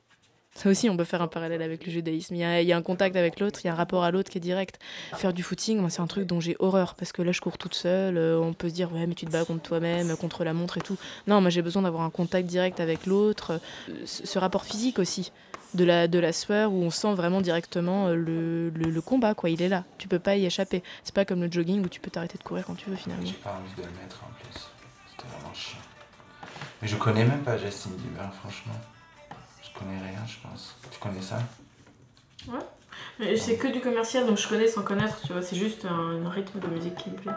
Ça 0.56 0.70
aussi, 0.70 0.88
on 0.90 0.96
peut 0.96 1.04
faire 1.04 1.22
un 1.22 1.28
parallèle 1.28 1.64
avec 1.64 1.86
le 1.86 1.92
judaïsme. 1.92 2.36
Il 2.36 2.40
y 2.40 2.74
a, 2.74 2.78
un 2.78 2.82
contact 2.82 3.16
avec 3.16 3.40
l'autre, 3.40 3.62
il 3.64 3.68
y 3.68 3.70
a 3.70 3.74
un 3.74 3.76
rapport 3.76 4.04
à 4.04 4.12
l'autre 4.12 4.30
qui 4.30 4.38
est 4.38 4.42
direct. 4.42 4.80
Faire 5.16 5.34
du 5.34 5.42
footing, 5.42 5.80
moi, 5.80 5.90
c'est 5.90 6.02
un 6.02 6.08
truc 6.08 6.28
dont 6.28 6.40
j'ai 6.40 6.56
horreur 6.60 6.94
parce 6.96 7.12
que 7.12 7.24
là, 7.24 7.32
je 7.32 7.42
cours 7.42 7.58
toute 7.58 7.74
seule. 7.74 8.18
Euh, 8.18 8.40
on 8.40 8.54
peut 8.54 8.70
se 8.70 8.74
dire, 8.74 8.94
ouais, 8.94 9.08
mais 9.08 9.16
tu 9.16 9.26
te 9.26 9.32
bats 9.32 9.46
contre 9.46 9.64
toi-même, 9.64 10.16
contre 10.18 10.44
la 10.44 10.54
montre 10.54 10.78
et 10.78 10.82
tout. 10.82 10.98
Non, 11.26 11.42
moi, 11.42 11.50
j'ai 11.50 11.64
besoin 11.64 11.82
d'avoir 11.82 12.04
un 12.04 12.12
contact 12.12 12.48
direct 12.48 12.80
avec 12.80 13.08
l'autre. 13.08 13.60
Euh, 13.90 13.94
ce 14.06 14.38
rapport 14.38 14.66
physique 14.66 15.00
aussi, 15.00 15.32
de 15.74 15.84
la, 15.84 16.08
de 16.08 16.20
la 16.20 16.32
sueur 16.32 16.72
où 16.72 16.84
on 16.84 16.92
sent 16.92 17.14
vraiment 17.16 17.42
directement 17.42 18.08
euh, 18.08 18.16
le, 18.16 18.70
le, 18.70 19.02
combat, 19.02 19.34
quoi. 19.34 19.50
Il 19.50 19.62
est 19.62 19.70
là. 19.70 19.84
Tu 19.98 20.08
peux 20.08 20.20
pas 20.20 20.36
y 20.36 20.46
échapper. 20.46 20.84
C'est 21.04 21.16
pas 21.16 21.26
comme 21.26 21.42
le 21.42 21.52
jogging 21.52 21.84
où 21.84 21.90
tu 21.90 22.00
peux 22.00 22.12
t'arrêter 22.12 22.38
de 22.38 22.44
courir 22.44 22.66
quand 22.66 22.76
tu 22.76 22.90
veux 22.90 22.96
finalement. 22.96 23.26
J'ai 23.26 23.34
pas 23.34 23.60
envie 23.60 23.74
de 23.76 23.88
le 23.88 23.94
mettre 24.02 24.24
en 24.24 24.32
plus. 24.40 24.68
C'était 25.10 25.28
vraiment 25.34 25.54
chiant. 25.54 25.80
Mais 26.82 26.88
je 26.88 26.96
connais 26.98 27.26
même 27.26 27.42
pas 27.42 27.58
Justin 27.58 27.92
Bieber, 27.98 28.32
franchement. 28.36 28.74
Je 29.74 29.80
connais 29.80 30.00
rien, 30.00 30.26
je 30.28 30.48
pense. 30.48 30.76
Tu 30.92 31.00
connais 31.00 31.22
ça? 31.22 31.40
Ouais. 32.48 32.60
Mais 33.20 33.36
c'est 33.38 33.58
que 33.58 33.68
du 33.68 33.80
commercial, 33.80 34.26
donc 34.26 34.38
je 34.38 34.48
connais 34.48 34.68
sans 34.68 34.84
connaître, 34.84 35.20
tu 35.26 35.34
vois. 35.34 35.42
C'est 35.42 35.56
juste 35.56 35.86
un, 35.86 36.30
rythme 36.30 36.60
de 36.60 36.68
musique 36.68 36.96
qui 36.96 37.10
me 37.10 37.16
plaît. 37.16 37.32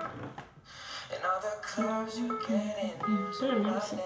Ça, 3.39 3.47
j'aime 3.49 3.63
bien 3.63 3.77
aussi. 3.77 3.97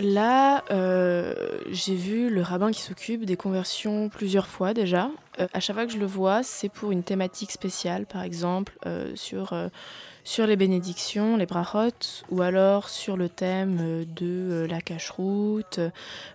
Là, 0.00 0.64
euh, 0.70 1.34
j'ai 1.70 1.96
vu 1.96 2.30
le 2.30 2.40
rabbin 2.40 2.70
qui 2.70 2.82
s'occupe 2.82 3.24
des 3.24 3.36
conversions 3.36 4.08
plusieurs 4.08 4.46
fois 4.46 4.72
déjà. 4.72 5.10
Euh, 5.40 5.48
à 5.52 5.60
chaque 5.60 5.74
fois 5.74 5.86
que 5.86 5.92
je 5.92 5.98
le 5.98 6.06
vois, 6.06 6.44
c'est 6.44 6.68
pour 6.68 6.92
une 6.92 7.02
thématique 7.02 7.50
spéciale, 7.50 8.06
par 8.06 8.22
exemple 8.22 8.78
euh, 8.86 9.10
sur, 9.16 9.54
sur 10.22 10.46
les 10.46 10.56
bénédictions, 10.56 11.36
les 11.36 11.46
brachot, 11.46 12.22
ou 12.30 12.42
alors 12.42 12.88
sur 12.88 13.16
le 13.16 13.28
thème 13.28 14.04
de 14.04 14.68
la 14.70 14.80
cache-route, 14.80 15.80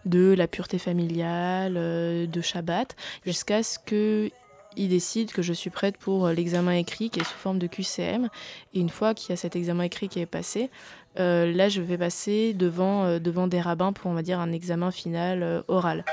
de 0.06 0.34
la 0.34 0.48
pureté 0.48 0.78
familiale, 0.78 1.76
de 1.76 2.42
Shabbat, 2.42 2.98
jusqu'à 3.26 3.64
ce 3.64 3.80
que 3.80 4.30
il 4.76 4.90
décide 4.90 5.32
que 5.32 5.44
je 5.44 5.54
suis 5.54 5.70
prête 5.70 5.98
pour 5.98 6.30
l'examen 6.30 6.72
écrit 6.72 7.12
qui 7.12 7.20
est 7.20 7.24
sous 7.24 7.38
forme 7.38 7.60
de 7.60 7.68
QCM. 7.68 8.30
Et 8.74 8.80
une 8.80 8.90
fois 8.90 9.14
qu'il 9.14 9.30
y 9.30 9.34
a 9.34 9.36
cet 9.36 9.56
examen 9.56 9.84
écrit 9.84 10.10
qui 10.10 10.20
est 10.20 10.26
passé, 10.26 10.72
là, 11.16 11.70
je 11.70 11.82
vais 11.82 11.98
passer 11.98 12.54
devant, 12.54 13.06
euh, 13.06 13.20
devant 13.20 13.48
des 13.48 13.62
rabbins 13.62 13.94
pour, 13.94 14.10
on 14.10 14.14
va 14.14 14.22
dire, 14.22 14.40
un 14.40 14.52
examen 14.52 14.92
final 14.92 15.44
euh, 15.44 15.62
oral. 15.68 16.04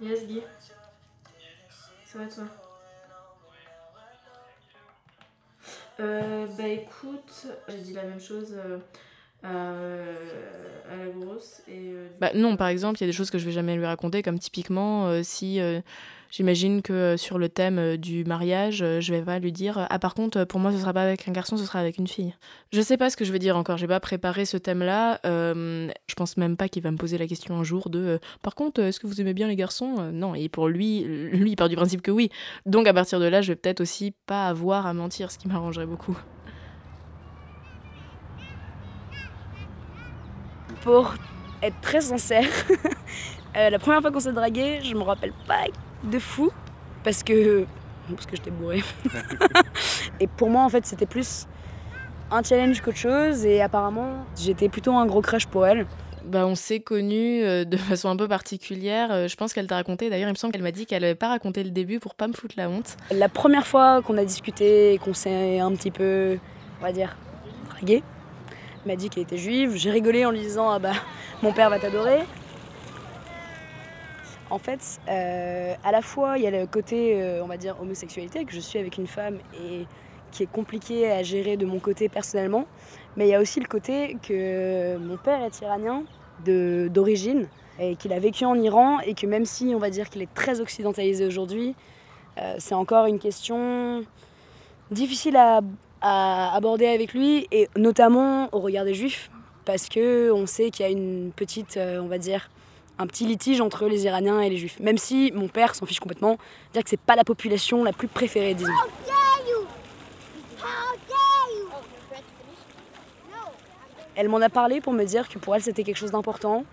Yes, 0.00 0.26
Guy. 0.26 0.42
Ça 2.04 2.18
va 2.18 2.26
toi? 2.26 2.44
Euh, 6.00 6.46
Bah 6.58 6.68
écoute, 6.68 7.46
j'ai 7.68 7.78
dit 7.78 7.92
la 7.94 8.02
même 8.02 8.20
chose 8.20 8.54
à, 9.46 10.96
la 10.96 11.10
grosse. 11.12 11.62
Et, 11.68 11.92
bah, 12.20 12.30
non, 12.34 12.56
par 12.56 12.68
exemple, 12.68 12.98
il 12.98 13.02
y 13.02 13.04
a 13.04 13.08
des 13.08 13.12
choses 13.12 13.30
que 13.30 13.38
je 13.38 13.44
vais 13.44 13.52
jamais 13.52 13.76
lui 13.76 13.86
raconter, 13.86 14.22
comme 14.22 14.38
typiquement 14.38 15.22
si 15.22 15.60
J'imagine 16.30 16.82
que 16.82 16.92
euh, 16.92 17.16
sur 17.16 17.38
le 17.38 17.48
thème 17.48 17.78
euh, 17.78 17.96
du 17.96 18.24
mariage, 18.24 18.82
euh, 18.82 19.00
je 19.00 19.14
vais 19.14 19.22
pas 19.22 19.38
lui 19.38 19.52
dire 19.52 19.86
Ah, 19.90 19.98
par 19.98 20.14
contre, 20.14 20.44
pour 20.44 20.60
moi, 20.60 20.72
ce 20.72 20.78
sera 20.78 20.92
pas 20.92 21.02
avec 21.02 21.26
un 21.28 21.32
garçon, 21.32 21.56
ce 21.56 21.64
sera 21.64 21.78
avec 21.78 21.98
une 21.98 22.06
fille. 22.06 22.34
Je 22.72 22.80
sais 22.80 22.96
pas 22.96 23.10
ce 23.10 23.16
que 23.16 23.24
je 23.24 23.32
vais 23.32 23.38
dire 23.38 23.56
encore, 23.56 23.76
j'ai 23.76 23.86
pas 23.86 24.00
préparé 24.00 24.44
ce 24.44 24.56
thème-là. 24.56 25.20
je 25.24 26.14
pense 26.16 26.36
même 26.36 26.56
pas 26.56 26.68
qu'il 26.68 26.82
va 26.82 26.90
me 26.90 26.96
poser 26.96 27.18
la 27.18 27.26
question 27.26 27.56
un 27.56 27.64
jour 27.64 27.90
de 27.90 28.18
Par 28.42 28.54
contre, 28.54 28.80
est-ce 28.82 29.00
que 29.00 29.06
vous 29.06 29.20
aimez 29.20 29.34
bien 29.34 29.48
les 29.48 29.56
garçons 29.56 30.10
Non, 30.12 30.34
et 30.34 30.48
pour 30.48 30.68
lui, 30.68 31.04
lui, 31.04 31.52
il 31.52 31.56
part 31.56 31.68
du 31.68 31.76
principe 31.76 32.02
que 32.02 32.10
oui. 32.10 32.30
Donc 32.64 32.86
à 32.86 32.94
partir 32.94 33.20
de 33.20 33.26
là, 33.26 33.42
je 33.42 33.52
vais 33.52 33.56
peut-être 33.56 33.80
aussi 33.80 34.12
pas 34.26 34.46
avoir 34.46 34.86
à 34.86 34.94
mentir, 34.94 35.30
ce 35.30 35.38
qui 35.38 35.48
m'arrangerait 35.48 35.86
beaucoup. 35.86 36.18
Pour 40.82 41.14
être 41.62 41.80
très 41.80 42.00
sincère, 42.00 42.48
la 43.54 43.78
première 43.78 44.00
fois 44.00 44.10
qu'on 44.10 44.20
s'est 44.20 44.32
dragué, 44.32 44.80
je 44.82 44.94
me 44.94 45.02
rappelle 45.02 45.32
pas 45.46 45.64
de 46.04 46.18
fou 46.18 46.50
parce 47.04 47.22
que 47.22 47.66
parce 48.14 48.26
que 48.26 48.36
j'étais 48.36 48.50
bourrée. 48.50 48.84
et 50.20 50.26
pour 50.26 50.48
moi 50.48 50.62
en 50.62 50.68
fait 50.68 50.86
c'était 50.86 51.06
plus 51.06 51.46
un 52.30 52.42
challenge 52.42 52.80
qu'autre 52.80 52.98
chose 52.98 53.44
et 53.44 53.60
apparemment 53.62 54.24
j'étais 54.36 54.68
plutôt 54.68 54.92
un 54.92 55.06
gros 55.06 55.22
crush 55.22 55.46
pour 55.46 55.66
elle. 55.66 55.86
Bah, 56.26 56.44
on 56.44 56.56
s'est 56.56 56.80
connus 56.80 57.44
euh, 57.44 57.64
de 57.64 57.76
façon 57.76 58.08
un 58.08 58.16
peu 58.16 58.26
particulière. 58.26 59.12
Euh, 59.12 59.28
je 59.28 59.36
pense 59.36 59.52
qu'elle 59.52 59.68
t'a 59.68 59.76
raconté. 59.76 60.10
D'ailleurs, 60.10 60.28
il 60.28 60.32
me 60.32 60.36
semble 60.36 60.52
qu'elle 60.52 60.62
m'a 60.62 60.72
dit 60.72 60.84
qu'elle 60.84 61.02
n'avait 61.02 61.14
pas 61.14 61.28
raconté 61.28 61.62
le 61.62 61.70
début 61.70 62.00
pour 62.00 62.16
pas 62.16 62.26
me 62.26 62.32
foutre 62.32 62.56
la 62.56 62.68
honte. 62.68 62.96
La 63.12 63.28
première 63.28 63.64
fois 63.64 64.02
qu'on 64.02 64.18
a 64.18 64.24
discuté 64.24 64.94
et 64.94 64.98
qu'on 64.98 65.14
s'est 65.14 65.60
un 65.60 65.70
petit 65.70 65.92
peu, 65.92 66.38
on 66.80 66.84
va 66.84 66.90
dire, 66.90 67.16
dragué, 67.70 68.02
m'a 68.86 68.96
dit 68.96 69.10
qu'elle 69.10 69.24
était 69.24 69.38
juive. 69.38 69.76
J'ai 69.76 69.90
rigolé 69.90 70.24
en 70.24 70.30
lui 70.30 70.40
disant 70.40 70.70
Ah 70.70 70.78
bah, 70.78 70.92
mon 71.42 71.52
père 71.52 71.70
va 71.70 71.78
t'adorer. 71.78 72.20
En 74.48 74.58
fait, 74.58 75.00
euh, 75.08 75.74
à 75.82 75.90
la 75.90 76.02
fois, 76.02 76.38
il 76.38 76.44
y 76.44 76.46
a 76.46 76.50
le 76.50 76.66
côté, 76.66 77.20
euh, 77.20 77.42
on 77.42 77.46
va 77.46 77.56
dire, 77.56 77.76
homosexualité, 77.80 78.44
que 78.44 78.52
je 78.52 78.60
suis 78.60 78.78
avec 78.78 78.96
une 78.96 79.08
femme 79.08 79.38
et 79.54 79.86
qui 80.30 80.44
est 80.44 80.50
compliqué 80.50 81.10
à 81.10 81.22
gérer 81.22 81.56
de 81.56 81.66
mon 81.66 81.80
côté 81.80 82.08
personnellement. 82.08 82.66
Mais 83.16 83.26
il 83.26 83.30
y 83.30 83.34
a 83.34 83.40
aussi 83.40 83.58
le 83.58 83.66
côté 83.66 84.16
que 84.22 84.96
mon 84.98 85.16
père 85.16 85.42
est 85.42 85.60
iranien 85.60 86.04
d'origine 86.44 87.48
et 87.78 87.96
qu'il 87.96 88.12
a 88.12 88.18
vécu 88.18 88.44
en 88.44 88.54
Iran 88.54 89.00
et 89.00 89.14
que 89.14 89.26
même 89.26 89.46
si 89.46 89.72
on 89.74 89.78
va 89.78 89.90
dire 89.90 90.10
qu'il 90.10 90.22
est 90.22 90.32
très 90.34 90.60
occidentalisé 90.60 91.26
aujourd'hui, 91.26 91.74
euh, 92.38 92.54
c'est 92.58 92.74
encore 92.74 93.06
une 93.06 93.18
question 93.18 94.04
difficile 94.90 95.36
à, 95.36 95.60
à, 96.06 96.54
aborder 96.54 96.86
avec 96.86 97.14
lui 97.14 97.46
et 97.50 97.68
notamment 97.76 98.48
au 98.52 98.60
regard 98.60 98.84
des 98.84 98.94
juifs 98.94 99.30
parce 99.64 99.88
que 99.88 100.30
on 100.32 100.46
sait 100.46 100.70
qu'il 100.70 100.86
y 100.86 100.88
a 100.88 100.92
une 100.92 101.32
petite, 101.34 101.76
on 101.76 102.06
va 102.06 102.18
dire, 102.18 102.48
un 102.98 103.06
petit 103.06 103.26
litige 103.26 103.60
entre 103.60 103.86
les 103.86 104.04
Iraniens 104.04 104.40
et 104.40 104.48
les 104.48 104.56
Juifs. 104.56 104.80
Même 104.80 104.98
si 104.98 105.32
mon 105.34 105.48
père 105.48 105.74
s'en 105.74 105.86
fiche 105.86 106.00
complètement, 106.00 106.38
dire 106.72 106.82
que 106.82 106.90
c'est 106.90 107.00
pas 107.00 107.16
la 107.16 107.24
population 107.24 107.84
la 107.84 107.92
plus 107.92 108.08
préférée, 108.08 108.54
disons. 108.54 108.72
Elle 114.18 114.30
m'en 114.30 114.40
a 114.40 114.48
parlé 114.48 114.80
pour 114.80 114.94
me 114.94 115.04
dire 115.04 115.28
que 115.28 115.38
pour 115.38 115.54
elle 115.54 115.62
c'était 115.62 115.84
quelque 115.84 115.98
chose 115.98 116.12
d'important. 116.12 116.64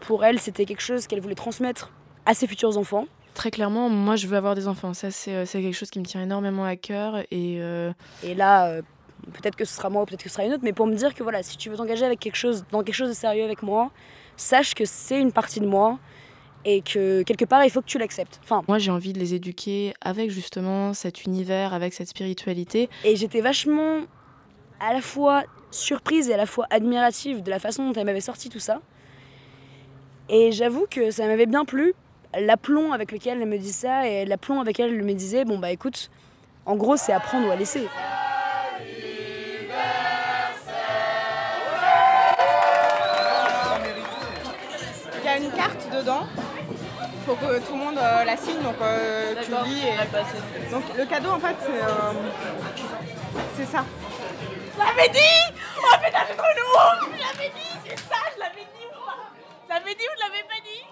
Pour 0.00 0.24
elle 0.24 0.38
c'était 0.38 0.66
quelque 0.66 0.82
chose 0.82 1.06
qu'elle 1.06 1.20
voulait 1.20 1.34
transmettre 1.34 1.90
à 2.26 2.34
ses 2.34 2.46
futurs 2.46 2.76
enfants. 2.76 3.06
Très 3.36 3.50
clairement, 3.50 3.90
moi 3.90 4.16
je 4.16 4.26
veux 4.26 4.36
avoir 4.36 4.54
des 4.54 4.66
enfants. 4.66 4.94
Ça 4.94 5.10
c'est 5.10 5.34
euh, 5.34 5.44
quelque 5.44 5.74
chose 5.74 5.90
qui 5.90 6.00
me 6.00 6.06
tient 6.06 6.22
énormément 6.22 6.64
à 6.64 6.74
cœur. 6.74 7.18
Et, 7.30 7.58
euh, 7.60 7.92
et 8.24 8.34
là, 8.34 8.66
euh, 8.68 8.82
peut-être 9.34 9.56
que 9.56 9.66
ce 9.66 9.74
sera 9.74 9.90
moi 9.90 10.02
ou 10.02 10.06
peut-être 10.06 10.22
que 10.22 10.30
ce 10.30 10.36
sera 10.36 10.46
une 10.46 10.54
autre, 10.54 10.64
mais 10.64 10.72
pour 10.72 10.86
me 10.86 10.94
dire 10.94 11.14
que 11.14 11.22
voilà, 11.22 11.42
si 11.42 11.58
tu 11.58 11.68
veux 11.68 11.76
t'engager 11.76 12.06
avec 12.06 12.18
quelque 12.18 12.36
chose, 12.36 12.64
dans 12.72 12.82
quelque 12.82 12.94
chose 12.94 13.10
de 13.10 13.14
sérieux 13.14 13.44
avec 13.44 13.62
moi, 13.62 13.90
sache 14.38 14.74
que 14.74 14.86
c'est 14.86 15.20
une 15.20 15.32
partie 15.32 15.60
de 15.60 15.66
moi 15.66 15.98
et 16.64 16.80
que 16.80 17.22
quelque 17.24 17.44
part 17.44 17.62
il 17.62 17.70
faut 17.70 17.82
que 17.82 17.86
tu 17.86 17.98
l'acceptes. 17.98 18.40
Enfin, 18.42 18.62
moi 18.68 18.78
j'ai 18.78 18.90
envie 18.90 19.12
de 19.12 19.18
les 19.18 19.34
éduquer 19.34 19.92
avec 20.00 20.30
justement 20.30 20.94
cet 20.94 21.26
univers, 21.26 21.74
avec 21.74 21.92
cette 21.92 22.08
spiritualité. 22.08 22.88
Et 23.04 23.16
j'étais 23.16 23.42
vachement 23.42 24.00
à 24.80 24.94
la 24.94 25.02
fois 25.02 25.44
surprise 25.70 26.30
et 26.30 26.34
à 26.34 26.38
la 26.38 26.46
fois 26.46 26.66
admirative 26.70 27.42
de 27.42 27.50
la 27.50 27.58
façon 27.58 27.86
dont 27.86 27.92
elle 27.92 28.06
m'avait 28.06 28.22
sorti 28.22 28.48
tout 28.48 28.60
ça. 28.60 28.80
Et 30.30 30.52
j'avoue 30.52 30.86
que 30.90 31.10
ça 31.10 31.26
m'avait 31.26 31.46
bien 31.46 31.66
plu, 31.66 31.92
l'aplomb 32.38 32.92
avec 32.92 33.12
lequel 33.12 33.40
elle 33.40 33.48
me 33.48 33.58
dit 33.58 33.72
ça 33.72 34.06
et 34.06 34.24
l'aplomb 34.24 34.60
avec 34.60 34.78
lequel 34.78 34.94
elle 34.94 35.02
me 35.02 35.14
disait 35.14 35.44
bon 35.44 35.58
bah 35.58 35.70
écoute, 35.70 36.10
en 36.64 36.76
gros 36.76 36.96
c'est 36.96 37.12
apprendre 37.12 37.48
ou 37.48 37.50
à 37.50 37.56
laisser. 37.56 37.86
une 45.36 45.52
carte 45.52 45.88
dedans. 45.90 46.26
Il 46.70 47.24
faut 47.26 47.34
que 47.34 47.58
tout 47.58 47.72
le 47.72 47.78
monde 47.78 47.98
euh, 47.98 48.24
la 48.24 48.36
signe, 48.36 48.62
donc 48.62 48.76
euh, 48.80 49.34
tu 49.42 49.50
lis. 49.64 49.82
Et... 49.86 49.96
Donc 50.70 50.84
le 50.96 51.04
cadeau, 51.04 51.30
en 51.30 51.40
fait, 51.40 51.56
c'est 51.60 51.82
euh, 53.62 53.66
ça. 53.66 53.84
Je 54.74 54.78
l'avais 54.78 55.08
dit 55.08 55.18
Oh 55.78 55.96
putain, 56.04 56.20
j'ai 56.28 56.36
trop 56.36 56.46
le 56.54 56.62
Je 57.12 57.18
l'avais 57.20 57.50
dit, 57.50 57.72
c'est 57.84 57.98
ça, 57.98 58.20
je 58.34 58.40
l'avais 58.40 58.60
dit 58.60 58.86
ou 58.86 58.90
pas? 59.04 59.18
Je 59.64 59.68
l'avais 59.74 59.94
dit 59.94 60.04
ou 60.04 60.14
je 60.16 60.20
l'avais 60.24 60.44
pas 60.44 60.60
dit? 60.64 60.85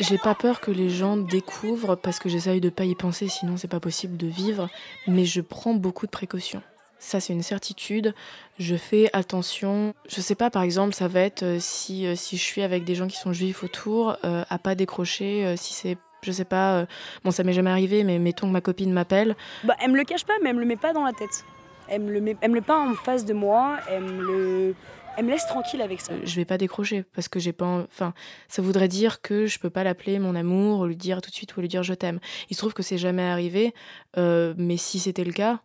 J'ai 0.00 0.18
pas 0.18 0.34
peur 0.34 0.60
que 0.60 0.70
les 0.70 0.90
gens 0.90 1.16
découvrent 1.16 1.96
parce 1.96 2.18
que 2.18 2.28
j'essaye 2.28 2.60
de 2.60 2.70
pas 2.70 2.84
y 2.84 2.94
penser, 2.94 3.28
sinon 3.28 3.56
c'est 3.56 3.68
pas 3.68 3.80
possible 3.80 4.16
de 4.16 4.26
vivre, 4.26 4.68
mais 5.06 5.24
je 5.24 5.40
prends 5.40 5.74
beaucoup 5.74 6.06
de 6.06 6.10
précautions. 6.10 6.62
Ça, 6.98 7.20
c'est 7.20 7.34
une 7.34 7.42
certitude. 7.42 8.14
Je 8.58 8.76
fais 8.76 9.10
attention. 9.12 9.92
Je 10.08 10.22
sais 10.22 10.34
pas, 10.34 10.48
par 10.48 10.62
exemple, 10.62 10.94
ça 10.94 11.06
va 11.06 11.20
être 11.20 11.42
euh, 11.42 11.58
si, 11.60 12.06
euh, 12.06 12.14
si 12.16 12.38
je 12.38 12.42
suis 12.42 12.62
avec 12.62 12.84
des 12.84 12.94
gens 12.94 13.08
qui 13.08 13.18
sont 13.18 13.34
juifs 13.34 13.62
autour, 13.62 14.16
euh, 14.24 14.42
à 14.48 14.58
pas 14.58 14.74
décrocher, 14.74 15.54
si 15.56 15.74
c'est 15.74 15.98
je 16.22 16.32
sais 16.32 16.46
pas, 16.46 16.86
bon 17.22 17.30
ça 17.30 17.44
m'est 17.44 17.52
jamais 17.52 17.68
arrivé, 17.68 18.02
mais 18.02 18.18
mettons 18.18 18.46
que 18.46 18.52
ma 18.52 18.62
copine 18.62 18.90
m'appelle. 18.90 19.36
Bah 19.64 19.76
elle 19.78 19.90
me 19.90 19.98
le 19.98 20.04
cache 20.04 20.24
pas, 20.24 20.32
mais 20.42 20.48
elle 20.48 20.56
me 20.56 20.60
le 20.60 20.66
met 20.66 20.76
pas 20.76 20.94
dans 20.94 21.04
la 21.04 21.12
tête. 21.12 21.44
Elle 21.86 22.00
me 22.00 22.10
le, 22.10 22.22
met, 22.22 22.34
elle 22.40 22.50
me 22.50 22.54
le 22.54 22.62
pas 22.62 22.78
en 22.78 22.94
face 22.94 23.26
de 23.26 23.34
moi, 23.34 23.76
elle 23.90 24.04
me 24.04 24.22
le, 24.22 24.74
elle 25.16 25.24
me 25.24 25.30
laisse 25.30 25.46
tranquille 25.46 25.82
avec 25.82 26.00
ça. 26.00 26.12
Je 26.22 26.36
vais 26.36 26.44
pas 26.44 26.58
décrocher 26.58 27.04
parce 27.14 27.28
que 27.28 27.38
j'ai 27.38 27.52
pas. 27.52 27.66
Enfin, 27.66 28.14
ça 28.48 28.62
voudrait 28.62 28.88
dire 28.88 29.20
que 29.22 29.46
je 29.46 29.58
peux 29.58 29.70
pas 29.70 29.84
l'appeler 29.84 30.18
mon 30.18 30.34
amour, 30.34 30.80
ou 30.80 30.86
lui 30.86 30.96
dire 30.96 31.20
tout 31.22 31.30
de 31.30 31.34
suite 31.34 31.56
ou 31.56 31.60
lui 31.60 31.68
dire 31.68 31.82
je 31.82 31.94
t'aime. 31.94 32.20
Il 32.50 32.54
se 32.54 32.60
trouve 32.60 32.74
que 32.74 32.82
c'est 32.82 32.98
jamais 32.98 33.22
arrivé, 33.22 33.74
mais 34.16 34.76
si 34.76 34.98
c'était 34.98 35.24
le 35.24 35.32
cas, 35.32 35.60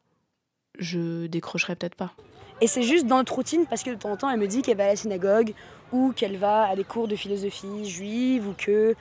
je 0.77 1.27
décrocherai 1.27 1.75
peut-être 1.75 1.95
pas. 1.95 2.13
Et 2.61 2.67
c'est 2.67 2.83
juste 2.83 3.05
dans 3.05 3.17
notre 3.17 3.33
routine 3.33 3.65
parce 3.69 3.83
que 3.83 3.89
de 3.89 3.95
temps 3.95 4.11
en 4.11 4.17
temps, 4.17 4.29
elle 4.29 4.39
me 4.39 4.47
dit 4.47 4.61
qu'elle 4.61 4.77
va 4.77 4.85
à 4.85 4.87
la 4.87 4.95
synagogue 4.95 5.53
ou 5.91 6.11
qu'elle 6.11 6.37
va 6.37 6.67
à 6.67 6.75
des 6.75 6.83
cours 6.83 7.07
de 7.07 7.15
philosophie 7.15 7.85
juive 7.85 8.47
ou 8.47 8.53
que 8.53 8.95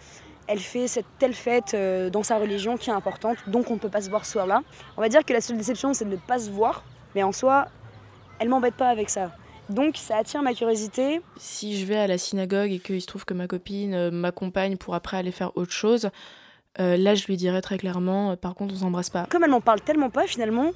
elle 0.47 0.61
fait 0.61 0.89
cette 0.89 1.07
telle 1.19 1.35
fête 1.35 1.75
euh, 1.75 2.09
dans 2.09 2.23
sa 2.23 2.39
religion 2.39 2.79
qui 2.79 2.89
est 2.89 2.93
importante, 2.93 3.37
donc 3.49 3.71
on 3.71 3.75
ne 3.75 3.79
peut 3.79 3.91
pas 3.91 4.01
se 4.01 4.09
voir 4.09 4.25
ce 4.25 4.33
soir-là. 4.33 4.63
On 4.97 5.03
va 5.03 5.11
dire 5.11 5.25
que 5.25 5.33
la 5.33 5.43
seule 5.43 5.59
déception, 5.59 5.93
c'est 5.93 6.07
de 6.07 6.11
ne 6.11 6.17
pas 6.17 6.39
se 6.39 6.51
voir, 6.51 6.85
mais 7.15 7.23
en 7.23 7.33
soi, 7.33 7.67
elle 8.39 8.49
m'embête 8.49 8.75
pas 8.75 8.89
avec 8.89 9.11
ça. 9.11 9.31
Donc 9.71 9.97
ça 9.97 10.17
attire 10.17 10.43
ma 10.43 10.55
curiosité. 10.55 11.21
Si 11.37 11.79
je 11.79 11.85
vais 11.85 11.97
à 11.97 12.07
la 12.07 12.19
synagogue 12.19 12.73
et 12.73 12.79
qu'il 12.79 13.01
se 13.01 13.07
trouve 13.07 13.25
que 13.25 13.35
ma 13.35 13.47
copine 13.47 13.95
euh, 13.95 14.11
m'accompagne 14.11 14.77
pour 14.77 14.95
après 14.95 15.17
aller 15.19 15.33
faire 15.33 15.57
autre 15.57 15.73
chose, 15.73 16.11
euh, 16.81 16.97
là 16.97 17.15
je 17.15 17.27
lui 17.27 17.37
dirais 17.37 17.61
très 17.61 17.77
clairement, 17.79 18.37
par 18.37 18.55
contre 18.55 18.75
on 18.75 18.79
s'embrasse 18.79 19.11
pas. 19.11 19.27
Comme 19.31 19.45
elle 19.45 19.51
m'en 19.51 19.61
parle 19.61 19.81
tellement 19.81 20.11
pas 20.11 20.27
finalement, 20.27 20.73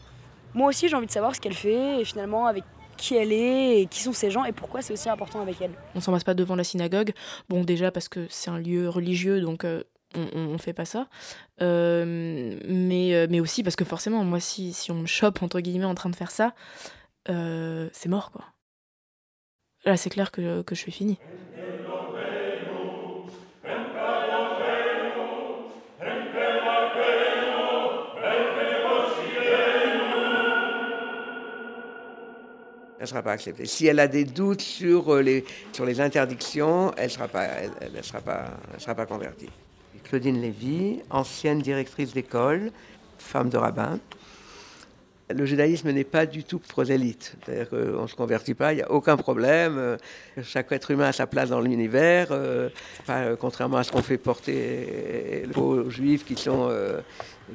moi 0.55 0.69
aussi 0.69 0.89
j'ai 0.89 0.97
envie 0.97 1.07
de 1.07 1.13
savoir 1.13 1.35
ce 1.35 1.41
qu'elle 1.41 1.55
fait 1.55 2.01
et 2.01 2.05
finalement 2.05 2.47
avec 2.47 2.65
qui 2.99 3.17
elle 3.17 3.33
est 3.33 3.81
et 3.81 3.87
qui 3.87 4.03
sont 4.03 4.13
ces 4.13 4.31
gens 4.31 4.45
et 4.45 4.53
pourquoi 4.53 4.83
c'est 4.83 4.93
aussi 4.93 5.09
important 5.09 5.41
avec 5.41 5.61
elle. 5.63 5.73
On 5.95 6.01
s'embrasse 6.01 6.25
pas 6.25 6.35
devant 6.35 6.55
la 6.57 6.65
synagogue. 6.65 7.13
Bon 7.49 7.65
déjà 7.65 7.91
parce 7.91 8.09
que 8.09 8.27
c'est 8.29 8.51
un 8.51 8.59
lieu 8.59 8.91
religieux 8.91 9.41
donc 9.41 9.65
euh, 9.65 9.83
on, 10.15 10.59
fait 10.59 10.75
pas 10.75 10.85
ça. 10.85 11.07
mais, 11.59 13.27
mais 13.31 13.41
aussi 13.41 13.63
parce 13.63 13.77
que 13.77 13.87
forcément, 13.87 14.23
moi, 14.25 14.41
si, 14.41 14.75
si 14.75 14.91
on 14.91 14.97
me 14.97 15.07
chope, 15.07 15.43
entre 15.43 15.61
guillemets, 15.61 15.87
en 15.87 15.95
train 15.95 16.11
de 16.11 16.17
faire 16.17 16.31
ça, 16.31 16.53
c'est 17.27 18.09
mort, 18.09 18.31
quoi. 18.31 18.52
Là, 19.85 19.97
c'est 19.97 20.11
clair 20.11 20.31
que, 20.31 20.63
que 20.63 20.75
je 20.75 20.81
suis 20.81 20.93
finie. 20.93 21.19
elle 33.03 33.07
ne 33.07 33.09
sera 33.09 33.23
pas 33.23 33.33
acceptée. 33.33 33.67
Si 33.67 33.89
elle 33.89 33.99
a 33.99 34.07
des 34.07 34.23
doutes 34.23 34.63
sur 34.63 35.13
euh, 35.13 35.23
les, 35.23 35.45
sur 35.73 35.85
les 35.85 36.01
interdictions, 36.01 36.95
elle 36.97 37.07
ne 37.07 37.09
sera, 37.09 37.27
pas, 37.27 37.47
elle, 37.81 38.05
sera, 38.05 38.21
pas, 38.21 38.45
sera 38.79 38.95
pas 38.95 39.07
convertie. 39.07 39.49
Claudine 40.05 40.41
Lévy, 40.41 41.01
ancienne 41.11 41.61
directrice 41.61 42.13
d'école, 42.13 42.71
femme 43.19 43.49
de 43.49 43.57
rabbin. 43.57 43.99
Le 45.33 45.45
judaïsme 45.45 45.91
n'est 45.91 46.05
pas 46.05 46.27
du 46.27 46.45
tout 46.45 46.59
prosélyte. 46.59 47.37
C'est-à-dire 47.45 47.69
qu'on 47.69 48.03
ne 48.03 48.07
se 48.07 48.15
convertit 48.15 48.55
pas, 48.55 48.73
il 48.73 48.77
n'y 48.77 48.83
a 48.83 48.91
aucun 48.91 49.17
problème. 49.17 49.77
Euh, 49.79 49.97
chaque 50.43 50.71
être 50.73 50.91
humain 50.91 51.07
a 51.07 51.13
sa 51.13 51.27
place 51.27 51.51
dans 51.51 51.61
l'univers. 51.61 52.29
Euh, 52.31 52.69
contrairement 53.39 53.79
à 53.79 53.85
ce 53.85 53.93
qu'on 53.93 54.03
fait 54.03 54.19
porter 54.19 55.47
aux 55.57 55.91
juifs 55.91 56.25
qui 56.25 56.37
sont 56.37 56.71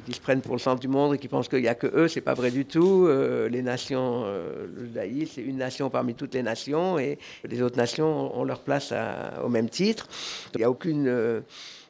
qui 0.04 0.12
se 0.12 0.20
prennent 0.20 0.40
pour 0.40 0.54
le 0.54 0.60
centre 0.60 0.80
du 0.80 0.88
monde 0.88 1.14
et 1.14 1.18
qui 1.18 1.28
pensent 1.28 1.48
qu'il 1.48 1.60
n'y 1.60 1.68
a 1.68 1.74
que 1.74 1.86
eux, 1.86 2.08
c'est 2.08 2.20
pas 2.20 2.34
vrai 2.34 2.50
du 2.50 2.64
tout. 2.64 3.06
Euh, 3.06 3.48
les 3.48 3.62
nations, 3.62 4.22
euh, 4.24 4.66
le 4.74 4.86
judaïsme, 4.86 5.32
c'est 5.34 5.42
une 5.42 5.58
nation 5.58 5.90
parmi 5.90 6.14
toutes 6.14 6.34
les 6.34 6.42
nations 6.42 6.98
et 6.98 7.18
les 7.44 7.62
autres 7.62 7.76
nations 7.76 8.38
ont 8.38 8.44
leur 8.44 8.60
place 8.60 8.92
au 9.42 9.48
même 9.48 9.68
titre. 9.68 10.08
Il 10.54 10.58
n'y 10.58 10.64
a 10.64 10.70
aucune 10.70 11.08
euh, 11.08 11.40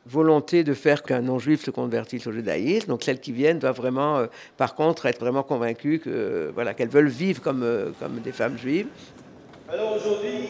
volonté 0.09 0.65
de 0.65 0.75
faire 0.75 1.03
qu'un 1.03 1.21
non-juif 1.21 1.65
se 1.65 1.71
convertisse 1.71 2.27
au 2.27 2.33
judaïsme. 2.33 2.89
Donc 2.89 3.03
celles 3.03 3.21
qui 3.21 3.33
viennent 3.33 3.59
doivent 3.59 3.77
vraiment, 3.77 4.25
par 4.57 4.75
contre, 4.75 5.07
être 5.07 5.21
vraiment 5.21 5.43
convaincues 5.43 5.99
que 5.99 6.51
voilà 6.55 6.75
qu'elles 6.75 6.89
veulent 6.89 7.09
vivre 7.09 7.43
comme 7.43 7.93
comme 8.01 8.21
des 8.21 8.33
femmes 8.33 8.57
juives. 8.59 8.89
Alors 9.71 9.97
aujourd'hui, 9.97 10.49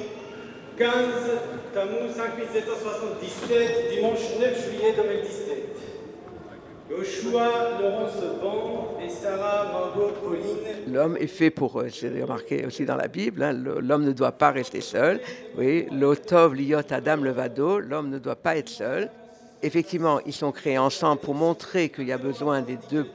15 0.78 0.90
Tammuz 1.74 2.12
5777, 2.14 3.94
dimanche 3.94 4.20
9 4.40 4.70
juillet 4.70 4.94
2017. 4.96 5.48
L'homme 10.90 11.16
est 11.18 11.26
fait 11.26 11.50
pour, 11.50 11.80
euh, 11.80 11.88
c'est 11.90 12.08
remarqué 12.22 12.64
aussi 12.64 12.84
dans 12.86 12.96
la 12.96 13.08
Bible, 13.08 13.42
hein, 13.42 13.52
l'homme 13.52 14.04
ne 14.04 14.12
doit 14.12 14.32
pas 14.32 14.50
rester 14.50 14.80
seul. 14.80 15.20
Oui, 15.56 15.86
l'otov 15.92 16.54
liot 16.54 16.80
adam 16.90 17.16
levado, 17.16 17.78
l'homme 17.78 18.08
ne 18.08 18.18
doit 18.18 18.36
pas 18.36 18.56
être 18.56 18.70
seul. 18.70 19.10
Effectivement, 19.62 20.20
ils 20.24 20.32
sont 20.32 20.52
créés 20.52 20.78
ensemble 20.78 21.20
pour 21.20 21.34
montrer 21.34 21.88
qu'il 21.88 22.06
y 22.06 22.12
a 22.12 22.18
besoin 22.18 22.62
des 22.62 22.78
deux. 22.90 23.06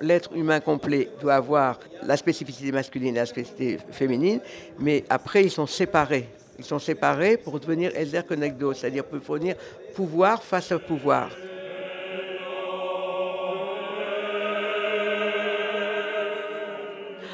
L'être 0.00 0.36
humain 0.36 0.60
complet 0.60 1.08
doit 1.22 1.34
avoir 1.34 1.78
la 2.02 2.18
spécificité 2.18 2.70
masculine 2.70 3.16
et 3.16 3.20
la 3.20 3.26
spécificité 3.26 3.78
féminine, 3.92 4.40
mais 4.78 5.04
après 5.08 5.44
ils 5.44 5.50
sont 5.50 5.66
séparés. 5.66 6.28
Ils 6.58 6.64
sont 6.64 6.78
séparés 6.78 7.38
pour 7.38 7.58
devenir 7.60 7.96
Ezer 7.96 8.26
Konegdo, 8.26 8.74
c'est-à-dire 8.74 9.04
pour 9.04 9.22
fournir 9.22 9.56
pouvoir 9.94 10.42
face 10.42 10.70
au 10.72 10.78
pouvoir. 10.78 11.30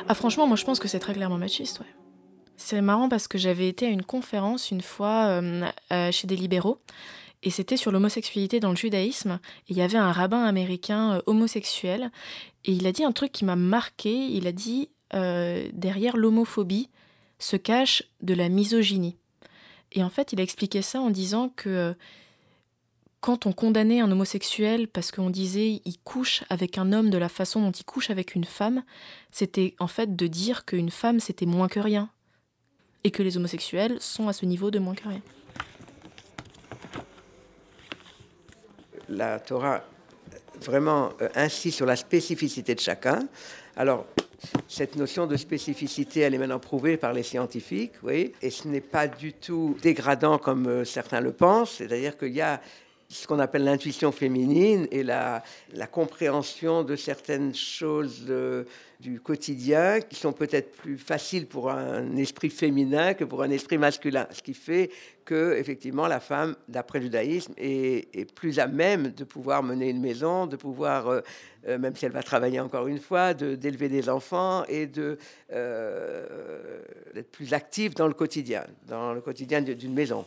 Ah 0.09 0.14
franchement, 0.14 0.47
moi 0.47 0.57
je 0.57 0.64
pense 0.64 0.78
que 0.78 0.87
c'est 0.87 0.99
très 1.00 1.14
clairement 1.14 1.38
machiste, 1.38 1.81
ouais. 1.81 1.87
C'est 2.57 2.81
marrant 2.81 3.09
parce 3.09 3.26
que 3.26 3.38
j'avais 3.38 3.69
été 3.69 3.87
à 3.87 3.88
une 3.88 4.04
conférence 4.04 4.71
une 4.71 4.83
fois 4.83 5.25
euh, 5.26 5.62
euh, 5.92 6.12
chez 6.12 6.28
des 6.28 6.37
libéraux 6.37 6.78
et 7.43 7.51
c'était 7.51 7.77
sur 7.77 7.91
l'homosexualité 7.91 8.61
dans 8.61 8.71
le 8.71 8.77
judaïsme. 8.77 9.41
Et 9.69 9.73
il 9.73 9.77
y 9.77 9.83
avait 9.83 9.99
un 9.99 10.13
rabbin 10.13 10.45
américain 10.45 11.15
euh, 11.15 11.23
homosexuel 11.27 12.11
et 12.65 12.73
il 12.73 12.87
a 12.87 12.93
dit 12.93 13.05
un 13.05 13.13
truc 13.13 13.33
qui 13.33 13.45
m'a 13.45 13.57
marqué. 13.57 14.13
Il 14.13 14.47
a 14.47 14.53
dit 14.53 14.89
derrière 15.75 16.17
l'homophobie 16.17 16.89
se 17.39 17.57
cache 17.57 18.03
de 18.23 18.33
la 18.33 18.49
misogynie. 18.49 19.17
Et 19.93 20.03
en 20.03 20.09
fait, 20.09 20.33
il 20.33 20.41
a 20.41 20.43
expliqué 20.43 20.81
ça 20.81 21.01
en 21.01 21.11
disant 21.11 21.51
que 21.51 21.95
quand 23.21 23.47
on 23.47 23.53
condamnait 23.53 24.01
un 24.01 24.11
homosexuel 24.11 24.89
parce 24.89 25.13
qu'on 25.13 25.31
disait 25.31 25.81
il 25.85 25.99
couche 26.03 26.43
avec 26.51 26.77
un 26.77 26.93
homme 26.93 27.11
de 27.11 27.19
la 27.19 27.29
façon 27.29 27.61
dont 27.61 27.71
il 27.71 27.85
couche 27.85 28.11
avec 28.11 28.35
une 28.35 28.45
femme, 28.45 28.83
c'était 29.31 29.75
en 29.79 29.87
fait 29.87 30.17
de 30.17 30.27
dire 30.27 30.65
qu'une 30.65 30.91
femme 30.91 31.21
c'était 31.21 31.47
moins 31.47 31.69
que 31.69 31.81
rien. 31.81 32.11
Et 33.05 33.11
que 33.11 33.23
les 33.23 33.37
homosexuels 33.37 33.97
sont 34.00 34.28
à 34.28 34.33
ce 34.33 34.47
niveau 34.47 34.71
de 34.71 34.78
moins 34.78 34.95
que 34.95 35.09
rien. 35.09 35.23
La 39.13 39.39
Torah 39.41 39.83
vraiment 40.63 41.11
euh, 41.21 41.29
insiste 41.35 41.77
sur 41.77 41.87
la 41.87 41.97
spécificité 41.97 42.75
de 42.75 42.81
chacun. 42.81 43.29
Alors, 43.77 44.07
cette 44.69 44.97
notion 44.97 45.27
de 45.27 45.37
spécificité, 45.37 46.21
elle 46.21 46.35
est 46.35 46.39
maintenant 46.39 46.59
prouvée 46.59 46.97
par 46.97 47.13
les 47.13 47.23
scientifiques, 47.23 47.93
oui, 48.03 48.33
et 48.41 48.51
ce 48.51 48.67
n'est 48.69 48.81
pas 48.81 49.07
du 49.07 49.35
tout 49.35 49.77
dégradant 49.83 50.39
comme 50.39 50.67
euh, 50.67 50.85
certains 50.85 51.21
le 51.21 51.33
pensent, 51.33 51.75
c'est-à-dire 51.77 52.17
qu'il 52.17 52.33
y 52.33 52.41
a 52.41 52.61
ce 53.13 53.27
qu'on 53.27 53.39
appelle 53.39 53.65
l'intuition 53.65 54.11
féminine 54.11 54.89
et 54.91 55.03
la, 55.03 55.43
compréhension 55.91 56.83
de 56.83 56.97
certaines 56.97 57.55
choses 57.55 58.25
euh, 58.29 58.65
du 59.01 59.21
quotidien 59.21 60.01
qui 60.01 60.17
sont 60.17 60.33
peut-être 60.33 60.73
plus 60.73 60.97
faciles 60.97 61.47
pour 61.47 61.71
un 61.71 62.17
esprit 62.17 62.49
féminin 62.49 63.13
que 63.15 63.25
pour 63.25 63.43
un 63.43 63.51
esprit 63.51 63.77
masculin. 63.77 64.27
Ce 64.31 64.43
qui 64.43 64.55
fait 64.55 64.91
que, 65.25 65.57
effectivement, 65.59 66.07
la 66.09 66.21
femme, 66.21 66.57
d'après 66.69 67.01
le 67.01 67.05
judaïsme, 67.05 67.53
est, 67.59 68.33
plus 68.35 68.59
à 68.59 68.67
même 68.67 69.09
de 69.09 69.25
pouvoir 69.25 69.63
mener 69.63 69.91
une 69.91 70.01
maison, 70.01 70.47
de 70.47 70.57
pouvoir, 70.57 71.09
euh, 71.09 71.21
euh, 71.69 71.79
même 71.79 71.95
si 71.95 72.07
elle 72.07 72.13
va 72.13 72.23
travailler 72.23 72.61
encore 72.61 72.89
une 72.89 73.01
fois, 73.01 73.35
d'élever 73.35 73.91
des 73.91 74.09
enfants 74.09 74.65
et 74.69 74.87
d'être 74.87 75.19
plus 77.31 77.53
active 77.53 77.95
dans 77.95 78.09
le 78.09 78.15
quotidien, 78.15 78.65
dans 78.89 79.13
le 79.13 79.21
quotidien 79.21 79.61
d'une 79.61 79.93
maison. 79.93 80.25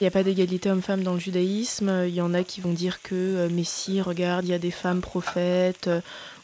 Il 0.00 0.04
n'y 0.04 0.08
a 0.08 0.12
pas 0.12 0.22
d'égalité 0.22 0.70
homme-femme 0.70 1.02
dans 1.02 1.14
le 1.14 1.18
judaïsme. 1.18 2.04
Il 2.06 2.14
y 2.14 2.20
en 2.20 2.32
a 2.32 2.44
qui 2.44 2.60
vont 2.60 2.72
dire 2.72 3.02
que, 3.02 3.14
euh, 3.14 3.48
mais 3.50 3.64
regarde, 4.00 4.44
il 4.44 4.50
y 4.50 4.54
a 4.54 4.58
des 4.60 4.70
femmes 4.70 5.00
prophètes, 5.00 5.88
euh, 5.88 6.00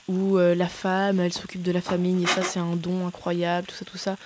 où 0.09 0.39
euh, 0.39 0.57
la 0.57 0.67
femme, 0.67 1.21
elle 1.21 1.33
s'occupe 1.33 1.63
de 1.63 1.71
la 1.71 1.81
famille, 1.81 2.25
et 2.25 2.27
ça, 2.27 2.43
c'est 2.43 2.59
un 2.59 2.75
don 2.75 3.07
incroyable, 3.07 3.69
tout 3.69 3.77
ça, 3.77 3.85
tout 3.85 3.97
ça. 3.97 4.17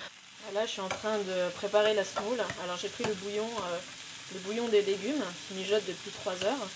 Là, 0.55 0.65
je 0.65 0.71
suis 0.71 0.81
en 0.81 0.89
train 0.89 1.15
de 1.19 1.51
préparer 1.57 1.93
la 1.93 2.03
semoule. 2.03 2.39
Alors, 2.63 2.77
j'ai 2.81 2.89
pris 2.89 3.03
le 3.03 3.13
bouillon, 3.13 3.47
le 4.33 4.39
bouillon 4.39 4.67
des 4.67 4.81
légumes, 4.81 5.23
qui 5.47 5.53
mijote 5.53 5.83
depuis 5.87 6.09
3 6.09 6.33
heures 6.45 6.67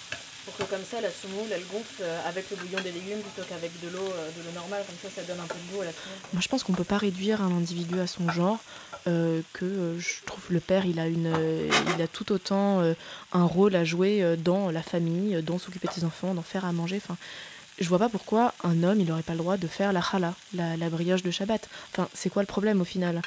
pour 0.46 0.56
que 0.58 0.64
comme 0.64 0.84
ça 0.84 1.02
la 1.02 1.10
semoule 1.10 1.48
elle 1.52 1.66
gonfle 1.72 2.02
euh, 2.02 2.28
avec 2.28 2.50
le 2.50 2.58
bouillon 2.58 2.80
des 2.82 2.92
légumes 2.92 3.20
plutôt 3.20 3.48
qu'avec 3.48 3.72
de 3.82 3.90
l'eau 3.90 4.00
euh, 4.00 4.30
de 4.38 4.44
l'eau 4.46 4.54
normale 4.54 4.84
comme 4.86 4.98
ça 5.02 5.16
ça 5.16 5.26
donne 5.26 5.40
un 5.40 5.48
peu 5.48 5.56
de 5.56 5.76
goût 5.76 5.82
à 5.82 5.86
la 5.86 5.92
semoule. 5.92 6.18
Moi 6.34 6.42
je 6.42 6.48
pense 6.48 6.64
qu'on 6.64 6.74
peut 6.74 6.84
pas 6.84 6.98
réduire 6.98 7.42
un 7.42 7.52
individu 7.52 8.00
à 8.00 8.08
son 8.08 8.30
genre 8.30 8.60
euh, 9.08 9.42
que 9.54 9.98
je 10.00 10.26
trouve 10.26 10.44
le 10.50 10.60
père 10.60 10.86
il 10.86 11.00
a 11.00 11.08
une 11.08 11.34
il 11.96 12.02
a 12.02 12.08
tout 12.08 12.32
autant 12.32 12.82
un 13.32 13.44
rôle 13.46 13.76
à 13.76 13.84
jouer 13.84 14.36
dans 14.38 14.72
la 14.72 14.82
famille, 14.82 15.42
dans 15.44 15.58
s'occuper 15.58 15.88
de 15.88 15.94
ses 15.94 16.04
enfants, 16.04 16.34
d'en 16.34 16.42
faire 16.42 16.66
à 16.66 16.72
manger 16.72 16.98
enfin 17.04 17.18
je 17.80 17.90
vois 17.90 18.00
pas 18.00 18.10
pourquoi 18.10 18.54
un 18.64 18.84
homme 18.84 19.00
il 19.00 19.08
n'aurait 19.08 19.24
pas 19.24 19.34
le 19.34 19.40
droit 19.40 19.58
de 19.58 19.68
faire 19.68 19.94
la 19.94 20.02
challah, 20.02 20.36
la, 20.54 20.78
la 20.78 20.90
brioche 20.90 21.24
de 21.24 21.32
Shabbat. 21.32 21.68
Enfin, 21.92 22.08
c'est 22.14 22.30
quoi 22.30 22.44
le 22.44 22.48
problème 22.48 22.82
au 22.82 22.86
final? 22.86 23.22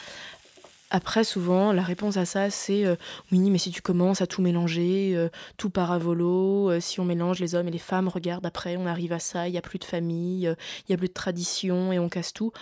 Après, 0.90 1.24
souvent, 1.24 1.72
la 1.72 1.82
réponse 1.82 2.16
à 2.16 2.24
ça, 2.24 2.48
c'est 2.50 2.86
euh, 2.86 2.94
oui, 3.32 3.50
mais 3.50 3.58
si 3.58 3.70
tu 3.70 3.82
commences 3.82 4.22
à 4.22 4.26
tout 4.26 4.40
mélanger, 4.40 5.12
euh, 5.16 5.28
tout 5.56 5.68
part 5.68 5.90
à 5.90 5.98
volo, 5.98 6.70
euh, 6.70 6.80
si 6.80 7.00
on 7.00 7.04
mélange 7.04 7.40
les 7.40 7.56
hommes 7.56 7.66
et 7.66 7.72
les 7.72 7.78
femmes, 7.78 8.06
regarde, 8.08 8.46
après, 8.46 8.76
on 8.76 8.86
arrive 8.86 9.12
à 9.12 9.18
ça, 9.18 9.48
il 9.48 9.52
n'y 9.52 9.58
a 9.58 9.62
plus 9.62 9.80
de 9.80 9.84
famille, 9.84 10.44
il 10.44 10.84
n'y 10.88 10.94
a 10.94 10.98
plus 10.98 11.08
de 11.08 11.12
tradition 11.12 11.92
et 11.92 11.98
on 11.98 12.08
casse 12.08 12.32
tout. 12.32 12.52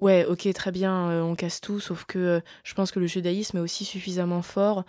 Ouais, 0.00 0.24
ok, 0.24 0.52
très 0.52 0.70
bien, 0.70 1.22
on 1.22 1.34
casse 1.34 1.60
tout, 1.60 1.80
sauf 1.80 2.04
que 2.04 2.42
je 2.62 2.74
pense 2.74 2.90
que 2.92 3.00
le 3.00 3.06
judaïsme 3.06 3.56
est 3.58 3.60
aussi 3.60 3.84
suffisamment 3.84 4.42
fort 4.42 4.84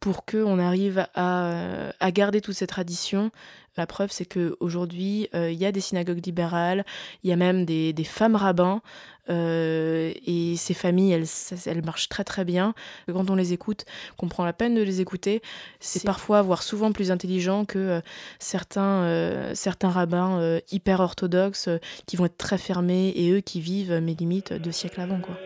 pour 0.00 0.24
qu'on 0.24 0.58
arrive 0.58 1.06
à, 1.14 1.90
à, 2.00 2.10
garder 2.12 2.40
toutes 2.40 2.54
ces 2.54 2.66
traditions. 2.66 3.30
La 3.78 3.86
preuve, 3.86 4.10
c'est 4.12 4.26
qu'aujourd'hui, 4.26 5.28
il 5.32 5.54
y 5.54 5.64
a 5.64 5.72
des 5.72 5.80
synagogues 5.80 6.24
libérales, 6.24 6.84
il 7.24 7.30
y 7.30 7.32
a 7.32 7.36
même 7.36 7.64
des, 7.64 7.92
des 7.92 8.04
femmes 8.04 8.36
rabbins 8.36 8.82
euh, 9.30 10.12
et 10.26 10.56
ces 10.56 10.74
familles, 10.74 11.12
elles, 11.12 11.26
elles 11.66 11.84
marchent 11.84 12.08
très 12.08 12.24
très 12.24 12.44
bien. 12.44 12.74
Quand 13.06 13.30
on 13.30 13.34
les 13.34 13.52
écoute, 13.52 13.84
qu'on 14.16 14.28
prend 14.28 14.44
la 14.44 14.52
peine 14.52 14.74
de 14.74 14.82
les 14.82 15.00
écouter, 15.00 15.42
c'est 15.80 16.04
parfois, 16.04 16.42
voire 16.42 16.62
souvent 16.62 16.92
plus 16.92 17.10
intelligent 17.10 17.64
que 17.64 17.78
euh, 17.78 18.00
certains, 18.38 19.02
euh, 19.02 19.54
certains 19.54 19.90
rabbins 19.90 20.58
hyper 20.70 21.00
orthodoxes 21.00 21.68
qui 22.06 22.16
vont 22.16 22.26
être 22.26 22.36
très 22.36 22.58
fermés 22.58 23.12
et 23.14 23.30
eux 23.30 23.40
qui 23.40 23.60
vivent 23.60 23.98
mes 24.00 24.14
limites 24.14 24.52
deux 24.52 24.72
siècles 24.72 25.00
avant. 25.00 25.20
Quoi. 25.20 25.36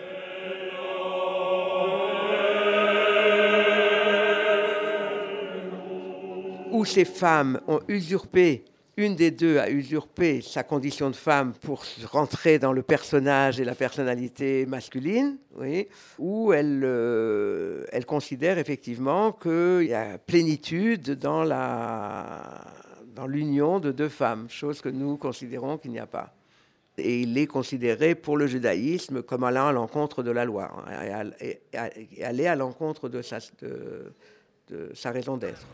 Où 6.73 6.85
ces 6.85 7.05
femmes 7.05 7.61
ont 7.69 7.81
usurpé 7.87 8.65
une 8.97 9.17
des 9.17 9.31
deux 9.31 9.59
a 9.59 9.71
usurpé 9.71 10.43
sa 10.43 10.65
condition 10.65 11.09
de 11.09 11.17
femme 11.17 11.55
pour 11.55 11.83
rentrer 12.11 12.59
dans 12.59 12.73
le 12.73 12.83
personnage 12.83 13.59
et 13.59 13.65
la 13.65 13.75
personnalité 13.75 14.67
masculine, 14.67 15.39
oui, 15.57 15.89
ou 16.19 16.53
elle, 16.53 16.83
euh, 16.85 17.85
considère 18.07 18.59
effectivement 18.59 19.33
qu'il 19.33 19.87
y 19.89 19.95
a 19.95 20.19
plénitude 20.19 21.13
dans, 21.13 21.43
l'union 23.27 23.81
de 23.81 23.93
deux 23.93 24.11
femmes, 24.11 24.49
chose 24.51 24.83
que 24.83 24.91
nous 24.91 25.17
considérons 25.17 25.79
qu'il 25.79 25.93
n'y 25.93 26.01
a 26.01 26.07
pas. 26.07 26.35
Et 26.99 27.21
il 27.21 27.39
est 27.39 27.47
considéré 27.47 28.15
pour 28.15 28.37
le 28.37 28.47
judaïsme 28.47 29.23
comme 29.23 29.45
allant 29.45 29.69
à 29.69 29.73
l'encontre 29.73 30.23
de 30.23 30.31
la 30.31 30.45
loi, 30.45 30.71
hein, 30.87 31.31
et, 31.41 31.61
aller 32.23 32.47
à 32.47 32.57
l'encontre 32.57 33.09
de 33.09 33.23
sa 33.23 35.11
raison 35.11 35.39
d'être. 35.39 35.67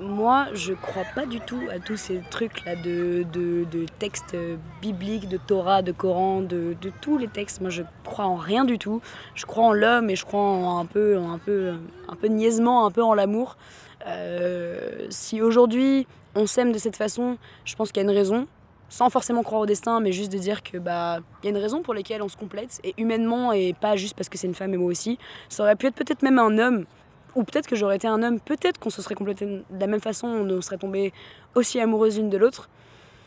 Moi, 0.00 0.46
je 0.54 0.74
crois 0.74 1.04
pas 1.14 1.26
du 1.26 1.40
tout 1.40 1.60
à 1.70 1.78
tous 1.78 1.96
ces 1.96 2.20
trucs-là 2.30 2.76
de, 2.76 3.24
de, 3.32 3.86
textes 3.98 4.36
bibliques, 4.80 5.28
de 5.28 5.36
Torah, 5.36 5.82
de 5.82 5.92
Coran, 5.92 6.40
de, 6.40 6.76
tous 7.00 7.18
les 7.18 7.28
textes. 7.28 7.60
Moi, 7.60 7.70
je 7.70 7.82
crois 8.04 8.26
en 8.26 8.36
rien 8.36 8.64
du 8.64 8.78
tout. 8.78 9.00
Je 9.34 9.46
crois 9.46 9.64
en 9.64 9.72
l'homme 9.72 10.10
et 10.10 10.16
je 10.16 10.24
crois 10.24 10.40
en 10.40 10.78
un 10.78 10.86
peu, 10.86 11.16
un 11.18 11.38
peu, 11.38 11.72
un 12.08 12.14
peu 12.14 12.28
niaisement, 12.28 12.86
un 12.86 12.90
peu 12.90 13.02
en 13.02 13.14
l'amour. 13.14 13.56
Euh, 14.06 15.06
si 15.10 15.42
aujourd'hui 15.42 16.06
on 16.34 16.46
s'aime 16.46 16.72
de 16.72 16.78
cette 16.78 16.96
façon, 16.96 17.36
je 17.64 17.74
pense 17.74 17.90
qu'il 17.90 18.02
y 18.02 18.06
a 18.06 18.08
une 18.08 18.16
raison. 18.16 18.46
Sans 18.90 19.10
forcément 19.10 19.42
croire 19.42 19.60
au 19.60 19.66
destin, 19.66 20.00
mais 20.00 20.12
juste 20.12 20.32
de 20.32 20.38
dire 20.38 20.62
que 20.62 20.78
bah 20.78 21.18
il 21.42 21.46
y 21.46 21.48
a 21.48 21.50
une 21.50 21.62
raison 21.62 21.82
pour 21.82 21.92
laquelle 21.92 22.22
on 22.22 22.28
se 22.28 22.38
complète 22.38 22.80
et 22.84 22.94
humainement 22.96 23.52
et 23.52 23.74
pas 23.78 23.96
juste 23.96 24.16
parce 24.16 24.30
que 24.30 24.38
c'est 24.38 24.46
une 24.46 24.54
femme 24.54 24.72
et 24.72 24.78
moi 24.78 24.90
aussi. 24.90 25.18
Ça 25.50 25.62
aurait 25.62 25.76
pu 25.76 25.88
être 25.88 25.94
peut-être 25.94 26.22
même 26.22 26.38
un 26.38 26.56
homme 26.56 26.86
ou 27.34 27.44
peut-être 27.44 27.66
que 27.66 27.76
j'aurais 27.76 27.96
été 27.96 28.08
un 28.08 28.22
homme, 28.22 28.40
peut-être 28.40 28.78
qu'on 28.78 28.90
se 28.90 29.02
serait 29.02 29.14
complété 29.14 29.46
de 29.46 29.62
la 29.78 29.86
même 29.86 30.00
façon, 30.00 30.26
on 30.26 30.60
serait 30.60 30.78
tombé 30.78 31.12
aussi 31.54 31.80
amoureuses 31.80 32.18
l'une 32.18 32.30
de 32.30 32.36
l'autre. 32.36 32.68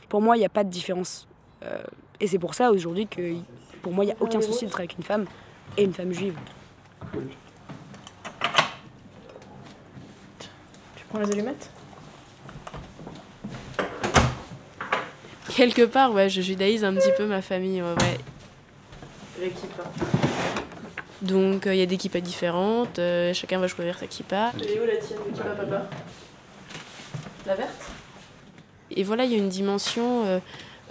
Pour 0.09 0.21
moi, 0.21 0.35
il 0.35 0.39
n'y 0.39 0.45
a 0.45 0.49
pas 0.49 0.63
de 0.63 0.69
différence. 0.69 1.27
Euh, 1.63 1.81
et 2.19 2.27
c'est 2.27 2.39
pour 2.39 2.53
ça 2.53 2.71
aujourd'hui 2.71 3.07
que 3.07 3.35
pour 3.81 3.93
moi, 3.93 4.03
il 4.03 4.07
n'y 4.07 4.13
a 4.13 4.17
aucun 4.19 4.41
souci 4.41 4.65
d'être 4.65 4.79
avec 4.79 4.97
une 4.97 5.03
femme 5.03 5.25
et 5.77 5.83
une 5.83 5.93
femme 5.93 6.11
juive. 6.11 6.35
Tu 10.95 11.05
prends 11.09 11.19
les 11.19 11.31
allumettes? 11.31 11.69
Quelque 15.55 15.85
part, 15.85 16.13
ouais, 16.13 16.29
je 16.29 16.41
judaïse 16.41 16.83
un 16.83 16.93
petit 16.93 17.11
peu 17.17 17.25
ma 17.25 17.41
famille, 17.41 17.81
ouais. 17.81 17.95
ouais. 19.39 19.51
Donc 21.21 21.63
il 21.65 21.71
euh, 21.71 21.75
y 21.75 21.81
a 21.81 21.85
des 21.85 21.97
kippas 21.97 22.19
différentes, 22.19 22.97
euh, 22.99 23.33
chacun 23.33 23.59
va 23.59 23.67
choisir 23.67 23.97
sa 23.97 24.07
kippa. 24.07 24.51
Et 24.59 24.79
où 24.79 24.85
la 24.85 24.97
tienne, 24.97 25.19
de 25.29 25.35
kippa 25.35 25.49
papa? 25.49 25.87
La 27.45 27.55
verte? 27.55 27.91
Et 28.89 29.03
voilà, 29.03 29.25
il 29.25 29.31
y 29.31 29.35
a 29.35 29.37
une 29.37 29.49
dimension 29.49 30.41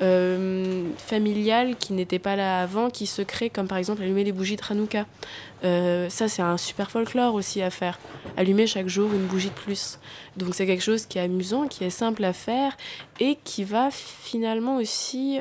euh, 0.00 0.84
familiale 0.96 1.76
qui 1.76 1.92
n'était 1.92 2.18
pas 2.18 2.34
là 2.34 2.62
avant, 2.62 2.88
qui 2.88 3.06
se 3.06 3.20
crée, 3.22 3.50
comme 3.50 3.68
par 3.68 3.76
exemple 3.76 4.02
allumer 4.02 4.24
les 4.24 4.32
bougies 4.32 4.56
de 4.56 4.62
Hanouka. 4.70 5.04
ça, 5.62 6.28
c'est 6.28 6.42
un 6.42 6.56
super 6.56 6.90
folklore 6.90 7.34
aussi 7.34 7.60
à 7.60 7.68
faire. 7.68 7.98
Allumer 8.38 8.66
chaque 8.66 8.88
jour 8.88 9.12
une 9.12 9.26
bougie 9.26 9.50
de 9.50 9.54
plus. 9.54 9.98
Donc 10.36 10.54
c'est 10.54 10.64
quelque 10.64 10.82
chose 10.82 11.04
qui 11.06 11.18
est 11.18 11.22
amusant, 11.22 11.66
qui 11.66 11.84
est 11.84 11.90
simple 11.90 12.24
à 12.24 12.32
faire 12.32 12.76
et 13.18 13.36
qui 13.44 13.64
va 13.64 13.90
finalement 13.90 14.76
aussi 14.76 15.40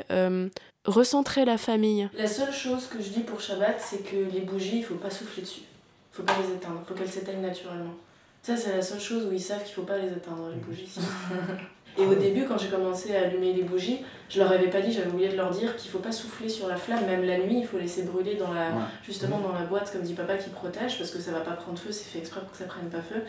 recentrer 0.90 1.44
la 1.44 1.58
famille. 1.58 2.08
La 2.14 2.26
seule 2.26 2.52
chose 2.52 2.86
que 2.86 3.00
je 3.00 3.10
dis 3.10 3.20
pour 3.20 3.40
Shabbat, 3.40 3.80
c'est 3.80 4.02
que 4.02 4.16
les 4.16 4.40
bougies, 4.40 4.78
il 4.78 4.84
faut 4.84 4.96
pas 4.96 5.10
souffler 5.10 5.42
dessus. 5.42 5.62
Il 6.12 6.16
faut 6.16 6.22
pas 6.22 6.36
les 6.42 6.54
éteindre, 6.54 6.80
il 6.84 6.88
faut 6.88 6.94
qu'elles 6.94 7.10
s'éteignent 7.10 7.42
naturellement. 7.42 7.94
Ça, 8.42 8.56
c'est 8.56 8.74
la 8.74 8.82
seule 8.82 9.00
chose 9.00 9.26
où 9.26 9.32
ils 9.32 9.40
savent 9.40 9.62
qu'il 9.64 9.74
faut 9.74 9.82
pas 9.82 9.98
les 9.98 10.08
éteindre, 10.08 10.48
les 10.50 10.60
bougies. 10.60 10.88
Et 11.98 12.02
au 12.02 12.14
début, 12.14 12.44
quand 12.44 12.58
j'ai 12.58 12.68
commencé 12.68 13.14
à 13.14 13.22
allumer 13.22 13.52
les 13.52 13.62
bougies, 13.62 14.00
je 14.28 14.38
leur 14.38 14.52
avais 14.52 14.68
pas 14.68 14.80
dit, 14.80 14.92
j'avais 14.92 15.10
oublié 15.10 15.28
de 15.28 15.36
leur 15.36 15.50
dire 15.50 15.76
qu'il 15.76 15.90
faut 15.90 15.98
pas 15.98 16.12
souffler 16.12 16.48
sur 16.48 16.68
la 16.68 16.76
flamme, 16.76 17.04
même 17.06 17.24
la 17.24 17.38
nuit, 17.38 17.58
il 17.58 17.66
faut 17.66 17.78
laisser 17.78 18.02
brûler 18.02 18.36
dans 18.36 18.52
la, 18.52 18.68
justement 19.04 19.38
dans 19.38 19.52
la 19.52 19.64
boîte, 19.64 19.90
comme 19.90 20.02
dit 20.02 20.14
papa, 20.14 20.36
qui 20.36 20.50
protège, 20.50 20.98
parce 20.98 21.10
que 21.10 21.18
ça 21.18 21.32
va 21.32 21.40
pas 21.40 21.52
prendre 21.52 21.78
feu, 21.78 21.90
c'est 21.90 22.04
fait 22.04 22.20
exprès 22.20 22.40
pour 22.40 22.52
que 22.52 22.56
ça 22.56 22.64
prenne 22.64 22.88
pas 22.88 23.02
feu. 23.02 23.22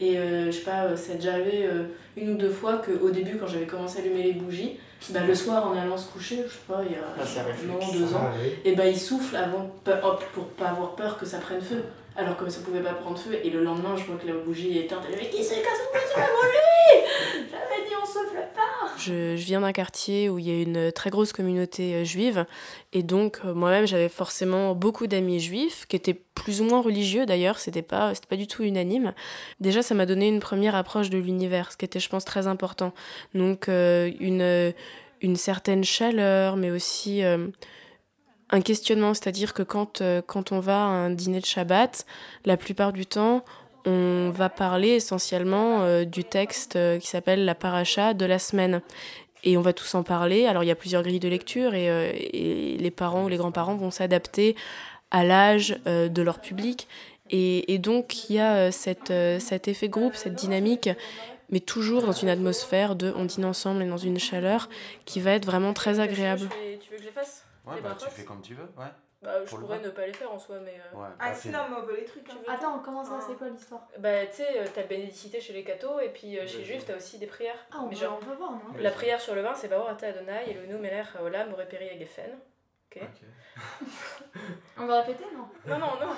Et 0.00 0.18
euh, 0.18 0.46
je 0.46 0.52
sais 0.52 0.64
pas, 0.64 0.96
c'est 0.96 1.16
déjà 1.16 1.32
arrivé 1.32 1.66
euh, 1.66 1.84
une 2.16 2.30
ou 2.30 2.36
deux 2.36 2.50
fois 2.50 2.78
qu'au 2.78 3.10
début, 3.10 3.36
quand 3.36 3.46
j'avais 3.46 3.66
commencé 3.66 3.98
à 3.98 4.00
allumer 4.00 4.22
les 4.22 4.32
bougies, 4.32 4.78
bah, 5.10 5.20
le 5.26 5.34
soir 5.34 5.68
en 5.68 5.76
allant 5.76 5.98
se 5.98 6.10
coucher, 6.10 6.44
je 6.46 6.52
sais 6.52 6.58
pas, 6.66 6.80
il 6.84 6.92
y 6.92 6.94
a 6.94 6.98
ah, 7.18 7.22
un 7.22 7.74
an, 7.74 7.92
deux 7.92 8.14
ans, 8.14 8.30
et 8.64 8.74
bah 8.74 8.86
il 8.86 8.98
souffle 8.98 9.36
avant, 9.36 9.70
hop, 10.02 10.24
pour 10.32 10.44
pas 10.48 10.68
avoir 10.68 10.96
peur 10.96 11.18
que 11.18 11.26
ça 11.26 11.38
prenne 11.38 11.60
feu. 11.60 11.84
Alors 12.16 12.34
comme 12.38 12.48
ça 12.48 12.60
pouvait 12.60 12.80
pas 12.80 12.94
prendre 12.94 13.18
feu, 13.18 13.38
et 13.44 13.50
le 13.50 13.62
lendemain, 13.62 13.94
je 13.94 14.04
vois 14.04 14.16
que 14.16 14.26
la 14.26 14.32
bougie 14.32 14.78
est 14.78 14.84
éteinte, 14.84 15.02
et 15.12 15.16
mais 15.16 15.28
qui 15.28 15.44
c'est 15.44 15.56
qui 15.56 15.68
a 15.68 15.76
soufflé 15.76 16.00
sur 16.10 16.18
la 16.18 16.26
bougie? 16.28 16.56
Je, 18.98 19.34
viens 19.34 19.60
d'un 19.60 19.72
quartier 19.72 20.28
où 20.28 20.38
il 20.38 20.48
y 20.48 20.50
a 20.50 20.62
une 20.62 20.90
très 20.90 21.10
grosse 21.10 21.32
communauté 21.32 21.94
euh, 21.94 22.04
juive, 22.04 22.46
et 22.92 23.02
donc 23.02 23.40
euh, 23.44 23.54
moi-même 23.54 23.86
j'avais 23.86 24.08
forcément 24.08 24.74
beaucoup 24.74 25.06
d'amis 25.06 25.38
juifs, 25.38 25.86
qui 25.86 25.96
étaient 25.96 26.14
plus 26.34 26.60
ou 26.60 26.64
moins 26.64 26.80
religieux 26.80 27.26
d'ailleurs, 27.26 27.58
c'était 27.58 27.82
pas, 27.82 28.12
pas 28.28 28.36
du 28.36 28.46
tout 28.46 28.62
unanime. 28.62 29.12
Déjà 29.60 29.82
ça 29.82 29.94
m'a 29.94 30.06
donné 30.06 30.28
une 30.28 30.40
première 30.40 30.74
approche 30.74 31.10
de 31.10 31.18
l'univers, 31.18 31.72
ce 31.72 31.76
qui 31.76 31.84
était 31.84 32.00
je 32.00 32.08
pense 32.08 32.24
très 32.24 32.46
important. 32.46 32.92
Donc 33.34 33.68
euh, 33.68 34.10
une, 34.18 34.72
une 35.20 35.36
certaine 35.36 35.84
chaleur, 35.84 36.56
mais 36.56 36.70
aussi 36.70 37.22
un 37.22 38.60
questionnement, 38.60 39.14
c'est-à-dire 39.14 39.54
que 39.54 39.62
quand, 39.62 40.02
quand 40.26 40.52
on 40.52 40.60
va 40.60 40.78
à 40.78 40.88
un 40.88 41.10
dîner 41.10 41.40
de 41.40 41.46
Shabbat, 41.46 42.06
la 42.44 42.56
plupart 42.56 42.92
du 42.92 43.06
temps, 43.06 43.44
on 43.86 44.30
va 44.30 44.48
parler 44.48 44.90
essentiellement 44.90 45.82
euh, 45.82 46.04
du 46.04 46.24
texte 46.24 46.76
euh, 46.76 46.98
qui 46.98 47.06
s'appelle 47.06 47.44
la 47.44 47.54
paracha 47.54 48.12
de 48.12 48.26
la 48.26 48.38
semaine. 48.38 48.82
Et 49.44 49.56
on 49.56 49.60
va 49.60 49.72
tous 49.72 49.94
en 49.94 50.02
parler. 50.02 50.46
Alors 50.46 50.64
il 50.64 50.66
y 50.66 50.72
a 50.72 50.76
plusieurs 50.76 51.02
grilles 51.02 51.20
de 51.20 51.28
lecture 51.28 51.74
et, 51.74 51.86
et 51.86 52.76
les 52.78 52.90
parents 52.90 53.24
ou 53.24 53.28
les 53.28 53.36
grands-parents 53.36 53.76
vont 53.76 53.92
s'adapter 53.92 54.56
à 55.12 55.22
l'âge 55.22 55.78
de 55.86 56.22
leur 56.22 56.40
public. 56.40 56.88
Et, 57.30 57.72
et, 57.72 57.78
donc 57.78 58.28
il 58.28 58.36
y 58.36 58.40
a 58.40 58.72
cette, 58.72 59.12
cet 59.38 59.68
effet 59.68 59.88
groupe, 59.88 60.16
cette 60.16 60.34
dynamique, 60.34 60.90
mais 61.50 61.60
toujours 61.60 62.02
dans 62.02 62.12
une 62.12 62.28
atmosphère 62.28 62.96
de 62.96 63.12
on 63.16 63.24
dîne 63.24 63.44
ensemble 63.44 63.82
et 63.82 63.86
dans 63.86 63.96
une 63.96 64.18
chaleur 64.18 64.68
qui 65.04 65.20
va 65.20 65.32
être 65.32 65.46
vraiment 65.46 65.74
très 65.74 66.00
agréable. 66.00 66.48
Tu 66.80 66.90
veux 66.90 66.96
que 66.96 67.02
je 67.02 67.06
les 67.06 67.12
fasse? 67.12 67.44
Ouais, 67.66 67.80
bah 67.82 67.96
tu 67.98 68.10
fais 68.10 68.24
comme 68.24 68.40
tu 68.42 68.54
veux, 68.54 68.68
ouais. 68.78 68.90
Bah, 69.26 69.44
je 69.44 69.56
pourrais 69.56 69.80
ne 69.80 69.90
pas 69.90 70.06
les 70.06 70.12
faire 70.12 70.32
en 70.32 70.38
soi, 70.38 70.60
mais. 70.64 70.74
Euh... 70.74 70.96
Ouais, 70.96 71.08
ah, 71.18 71.30
bah, 71.30 71.34
sinon, 71.34 71.58
on 71.76 71.82
veut 71.82 71.96
les 71.96 72.04
trucs. 72.04 72.30
Hein. 72.30 72.36
Attends, 72.46 72.78
comment 72.78 73.04
ça, 73.04 73.18
c'est 73.26 73.34
quoi 73.34 73.48
l'histoire? 73.48 73.88
Bah, 73.98 74.24
tu 74.26 74.36
sais, 74.36 74.60
euh, 74.60 74.66
t'as 74.72 74.84
bénédicité 74.84 75.40
chez 75.40 75.52
les 75.52 75.64
cathos, 75.64 75.98
et 76.00 76.10
puis 76.10 76.38
euh, 76.38 76.46
chez 76.46 76.58
les 76.58 76.64
juifs, 76.64 76.84
t'as 76.86 76.94
aussi 76.94 77.18
des 77.18 77.26
prières. 77.26 77.58
Ah, 77.72 77.78
on, 77.82 77.88
mais 77.88 77.96
genre, 77.96 78.20
on 78.22 78.24
peut 78.24 78.36
voir, 78.36 78.52
non? 78.52 78.60
La 78.78 78.92
prière 78.92 79.20
sur 79.20 79.34
le 79.34 79.40
vin, 79.40 79.52
c'est 79.56 79.66
Baor 79.66 79.88
Ata 79.88 80.06
Adonai, 80.06 80.44
et 80.46 80.54
le 80.54 80.66
Nou 80.68 80.78
Meler 80.78 81.02
Haolam, 81.18 81.50
Moreperi 81.50 81.90
Agefen. 81.90 82.38
Ok? 82.94 83.02
on 84.78 84.86
va 84.86 85.00
répéter, 85.00 85.24
non? 85.34 85.48
Non, 85.66 85.78
non, 85.80 85.90
non. 86.00 86.14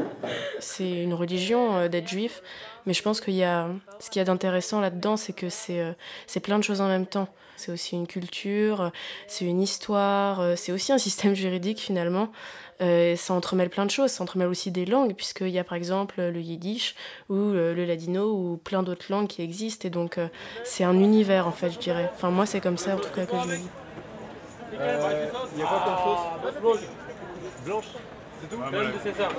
c'est 0.60 0.90
une 0.90 1.14
religion 1.14 1.76
euh, 1.76 1.88
d'être 1.88 2.08
juif, 2.08 2.42
mais 2.86 2.94
je 2.94 3.02
pense 3.02 3.20
qu'il 3.20 3.34
y 3.34 3.44
a. 3.44 3.68
Ce 3.98 4.10
qu'il 4.10 4.20
y 4.20 4.22
a 4.22 4.24
d'intéressant 4.24 4.80
là-dedans, 4.80 5.16
c'est 5.16 5.32
que 5.32 5.48
c'est 5.48 5.82
c'est 6.26 6.40
plein 6.40 6.58
de 6.58 6.64
choses 6.64 6.80
en 6.80 6.88
même 6.88 7.06
temps 7.06 7.28
c'est 7.60 7.72
aussi 7.72 7.94
une 7.94 8.06
culture, 8.06 8.90
c'est 9.28 9.44
une 9.44 9.60
histoire, 9.60 10.40
euh, 10.40 10.56
c'est 10.56 10.72
aussi 10.72 10.92
un 10.92 10.98
système 10.98 11.34
juridique 11.34 11.78
finalement. 11.78 12.32
Euh, 12.80 13.14
ça 13.14 13.34
entremêle 13.34 13.68
plein 13.68 13.84
de 13.84 13.90
choses, 13.90 14.10
ça 14.10 14.22
entremêle 14.22 14.48
aussi 14.48 14.70
des 14.70 14.86
langues, 14.86 15.14
puisqu'il 15.14 15.50
y 15.50 15.58
a 15.58 15.64
par 15.64 15.74
exemple 15.74 16.22
le 16.22 16.40
yiddish 16.40 16.94
ou 17.28 17.50
le, 17.50 17.84
ladino 17.84 18.32
ou 18.32 18.56
plein 18.56 18.82
d'autres 18.82 19.06
langues 19.10 19.26
qui 19.26 19.42
existent. 19.42 19.86
Et 19.86 19.90
donc 19.90 20.16
euh, 20.16 20.28
c'est 20.64 20.84
un 20.84 20.94
univers 20.94 21.46
en 21.46 21.52
fait, 21.52 21.70
je 21.70 21.78
dirais. 21.78 22.10
Enfin 22.14 22.30
moi 22.30 22.46
c'est 22.46 22.60
comme 22.60 22.78
ça 22.78 22.94
en 22.94 22.98
tout 22.98 23.10
cas 23.10 23.26
que 23.26 23.36
je 23.44 23.48
le 23.48 23.54
vis. 23.56 23.68
Il 24.72 24.78
y 25.58 25.62
a 25.62 26.62
chose 26.62 26.80
Blanche 27.66 27.84
C'est 28.40 28.48
tout 28.48 28.58
Même 28.58 28.92
de 28.92 28.98
César 29.02 29.30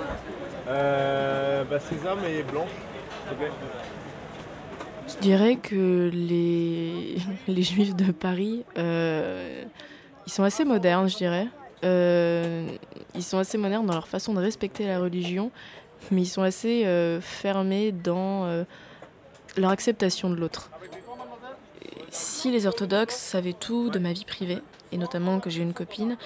euh, 0.68 1.64
bah 1.64 1.80
César 1.80 2.16
mais 2.22 2.42
blanche. 2.44 2.70
Je 5.08 5.18
dirais 5.20 5.56
que 5.56 6.10
les, 6.12 7.16
les 7.48 7.62
juifs 7.62 7.94
de 7.94 8.12
Paris, 8.12 8.64
euh, 8.78 9.64
ils 10.26 10.32
sont 10.32 10.44
assez 10.44 10.64
modernes, 10.64 11.08
je 11.08 11.16
dirais. 11.16 11.48
Euh, 11.84 12.68
ils 13.14 13.24
sont 13.24 13.38
assez 13.38 13.58
modernes 13.58 13.86
dans 13.86 13.94
leur 13.94 14.06
façon 14.06 14.34
de 14.34 14.40
respecter 14.40 14.86
la 14.86 15.00
religion, 15.00 15.50
mais 16.12 16.22
ils 16.22 16.26
sont 16.26 16.42
assez 16.42 16.86
euh, 16.86 17.20
fermés 17.20 17.90
dans 17.90 18.64
leur 19.56 19.70
acceptation 19.70 20.30
de 20.30 20.36
l'autre. 20.36 20.70
Si 22.10 22.50
les 22.50 22.66
orthodoxes 22.66 23.16
savaient 23.16 23.54
tout 23.54 23.90
de 23.90 23.98
ma 23.98 24.12
vie 24.12 24.24
privée, 24.24 24.58
et 24.92 24.98
notamment 24.98 25.40
que 25.40 25.50
j'ai 25.50 25.62
une 25.62 25.72
copine, 25.72 26.16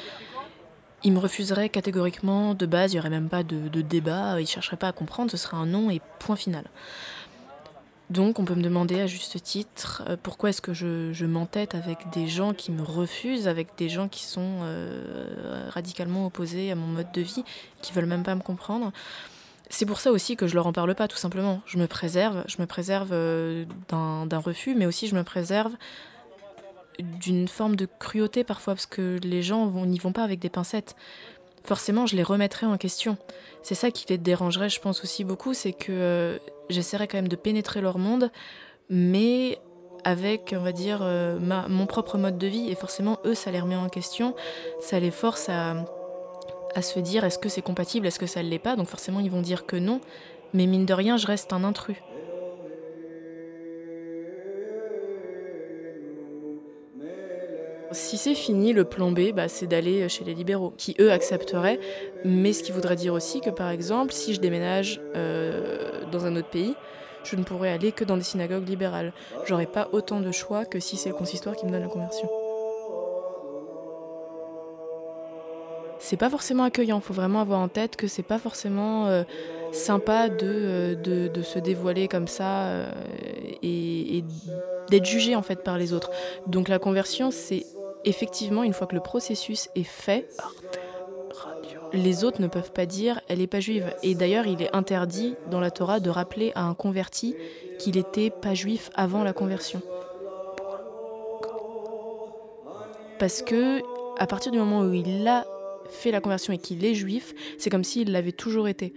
ils 1.05 1.13
me 1.13 1.19
refuseraient 1.19 1.69
catégoriquement 1.69 2.55
de 2.55 2.67
base, 2.67 2.93
il 2.93 2.97
n'y 2.97 3.01
aurait 3.01 3.11
même 3.11 3.29
pas 3.29 3.43
de, 3.43 3.81
débat, 3.83 4.41
ils 4.41 4.45
ne 4.45 4.49
chercheraient 4.49 4.77
pas 4.77 4.89
à 4.89 4.93
comprendre, 4.93 5.31
ce 5.31 5.37
serait 5.37 5.57
un 5.57 5.67
non 5.67 5.91
et 5.91 6.01
point 6.19 6.37
final. 6.37 6.65
Donc 8.09 8.39
on 8.39 8.45
peut 8.45 8.55
me 8.55 8.63
demander 8.63 9.01
à 9.01 9.09
juste 9.09 9.43
titre 9.43 10.05
euh, 10.09 10.17
pourquoi 10.23 10.51
est-ce 10.51 10.63
que 10.63 10.73
je, 10.73 11.25
m'entête 11.25 11.75
avec 11.75 12.09
des 12.13 12.29
gens 12.29 12.55
qui 12.55 12.71
me 12.71 12.83
refusent, 12.83 13.49
avec 13.49 13.77
des 13.77 13.89
gens 13.89 14.07
qui 14.07 14.23
sont 14.23 14.61
euh, 14.63 15.69
radicalement 15.71 16.27
opposés 16.27 16.71
à 16.71 16.77
mon 16.77 16.87
mode 16.87 17.11
de 17.13 17.21
vie, 17.21 17.45
qui 17.83 17.93
veulent 17.93 18.07
même 18.07 18.23
pas 18.23 18.37
me 18.37 18.43
comprendre. 18.43 18.93
C'est 19.69 19.87
pour 19.87 19.99
ça 19.99 20.13
aussi 20.13 20.37
que 20.37 20.47
je 20.47 20.55
leur 20.55 20.69
en 20.69 20.73
parle 20.73 20.95
pas, 20.95 21.09
tout 21.09 21.17
simplement. 21.17 21.61
Je 21.67 21.79
me 21.79 21.89
préserve, 21.89 22.45
je 22.47 22.57
me 22.61 22.67
préserve 22.67 23.09
euh, 23.11 23.65
d'un 23.89 24.39
refus, 24.39 24.77
mais 24.77 24.87
aussi 24.87 25.09
je 25.09 25.17
me 25.17 25.25
préserve 25.25 25.73
d'une 27.01 27.49
forme 27.49 27.77
de 27.77 27.87
cruauté 27.99 28.45
parfois, 28.45 28.75
parce 28.75 28.87
que 28.87 29.19
les 29.23 29.43
gens 29.43 29.67
n'y 29.87 29.99
vont 29.99 30.13
pas 30.13 30.23
avec 30.23 30.39
des 30.39 30.51
pincettes. 30.51 30.97
Forcément, 31.65 32.07
je 32.07 32.17
les 32.17 32.23
remettrai 32.23 32.67
en 32.67 32.77
question. 32.77 33.17
C'est 33.63 33.75
ça 33.75 33.91
qui 33.91 34.07
les 34.09 34.19
dérangerait, 34.19 34.69
je 34.69 34.81
pense 34.81 35.03
aussi 35.03 35.25
beaucoup, 35.25 35.53
c'est 35.53 35.73
que 35.73 35.91
euh, 35.91 36.39
j'essaierai 36.71 37.09
quand 37.09 37.19
même 37.19 37.29
de 37.29 37.37
pénétrer 37.37 37.81
leur 37.81 37.99
monde, 37.99 38.31
mais 38.89 39.59
avec, 40.05 40.55
on 40.57 40.63
va 40.63 40.71
dire, 40.71 41.01
euh, 41.03 41.39
mon 41.69 41.87
propre 41.87 42.17
mode 42.17 42.39
de 42.39 42.47
vie. 42.47 42.71
Et 42.71 42.77
forcément, 42.77 43.19
eux, 43.25 43.35
ça 43.35 43.51
les 43.51 43.59
remet 43.59 43.75
en 43.75 43.89
question, 43.89 44.37
ça 44.81 45.01
les 45.01 45.11
force 45.11 45.49
à, 45.49 45.85
à 46.77 46.83
se 46.83 47.01
dire 47.01 47.25
est-ce 47.25 47.39
que 47.39 47.49
c'est 47.49 47.63
compatible, 47.63 48.07
est-ce 48.07 48.21
que 48.21 48.27
ça 48.27 48.43
ne 48.43 48.49
l'est 48.49 48.61
pas? 48.61 48.77
Donc 48.77 48.87
forcément, 48.87 49.19
ils 49.19 49.31
vont 49.31 49.43
dire 49.43 49.67
que 49.67 49.77
non. 49.77 50.01
Mais 50.55 50.67
mine 50.67 50.87
de 50.87 50.95
rien, 50.95 51.17
je 51.17 51.27
reste 51.27 51.53
un 51.53 51.65
intrus. 51.65 51.97
Si 57.97 58.19
c'est 58.19 58.35
fini, 58.35 58.75
le 58.75 58.85
plan 58.85 59.11
B, 59.11 59.33
bah, 59.35 59.49
c'est 59.49 59.67
d'aller 59.67 60.07
chez 60.11 60.23
les 60.23 60.35
libéraux, 60.35 60.75
qui 60.77 60.95
eux 61.01 61.11
accepteraient, 61.11 61.81
mais 62.27 62.53
ce 62.53 62.63
qui 62.63 62.71
voudrait 62.71 62.95
dire 62.95 63.15
aussi 63.15 63.41
que 63.41 63.49
par 63.49 63.71
exemple, 63.71 64.13
si 64.13 64.35
je 64.35 64.41
déménage 64.41 65.01
euh, 65.15 66.03
dans 66.13 66.27
un 66.27 66.37
autre 66.37 66.51
pays, 66.51 66.75
je 67.25 67.37
ne 67.37 67.43
pourrais 67.43 67.71
aller 67.71 67.93
que 67.93 68.05
dans 68.05 68.19
des 68.19 68.23
synagogues 68.23 68.69
libérales. 68.69 69.15
J'aurais 69.47 69.65
pas 69.65 69.89
autant 69.93 70.21
de 70.21 70.31
choix 70.31 70.67
que 70.67 70.79
si 70.79 70.99
c'est 70.99 71.09
le 71.09 71.15
consistoire 71.15 71.57
qui 71.57 71.65
me 71.65 71.71
donne 71.71 71.81
la 71.81 71.89
conversion. 71.89 72.29
C'est 75.99 76.19
pas 76.19 76.29
forcément 76.29 76.65
accueillant, 76.65 77.01
faut 77.01 77.15
vraiment 77.15 77.41
avoir 77.41 77.61
en 77.61 77.69
tête 77.69 77.97
que 77.97 78.09
c'est 78.09 78.23
pas 78.23 78.39
forcément 78.39 79.07
euh, 79.07 79.23
sympa 79.73 80.29
euh, 80.43 80.95
de, 80.95 81.43
se 81.43 81.59
dévoiler 81.59 82.09
comme 82.09 82.29
ça 82.29 82.67
euh, 82.67 82.91
et, 83.63 84.19
et 84.19 84.25
d'être 84.91 85.07
jugé 85.07 85.35
en 85.35 85.43
fait 85.43 85.65
par 85.65 85.79
les 85.79 85.95
autres. 85.95 86.11
Donc 86.47 86.69
la 86.69 86.79
conversion, 86.79 87.31
c'est 87.31 87.65
effectivement 88.07 88.63
une 88.63 88.73
fois 88.73 88.87
que 88.87 88.95
le 88.95 89.03
processus 89.03 89.69
est 89.75 89.83
fait, 89.83 90.29
les 91.93 92.25
autres 92.25 92.41
ne 92.41 92.47
peuvent 92.47 92.73
pas 92.73 92.87
dire 92.87 93.21
elle 93.29 93.39
n'est 93.39 93.47
pas 93.47 93.61
juive. 93.61 93.93
Et 94.03 94.15
d'ailleurs, 94.15 94.47
il 94.47 94.63
est 94.63 94.75
interdit 94.75 95.35
dans 95.51 95.61
la 95.61 95.71
Torah 95.71 96.01
de 96.01 96.11
rappeler 96.11 96.53
à 96.55 96.65
un 96.65 96.75
converti 96.75 97.37
qu'il 97.79 97.97
n'était 97.97 98.31
pas 98.31 98.55
juif 98.55 98.91
avant 98.95 99.23
la 99.23 99.33
conversion. 99.33 99.83
Parce 103.19 103.43
que 103.43 103.81
à 104.19 104.27
partir 104.27 104.53
du 104.53 104.59
moment 104.59 104.81
où 104.81 104.93
il 104.93 105.27
a 105.27 105.47
fait 105.91 106.11
la 106.11 106.21
conversion 106.21 106.53
et 106.53 106.59
qu'il 106.59 106.85
est 106.85 106.95
juif, 106.95 107.35
c'est 107.59 107.71
comme 107.71 107.85
s'il 107.85 108.13
l'avait 108.13 108.33
toujours 108.33 108.69
été. 108.69 108.95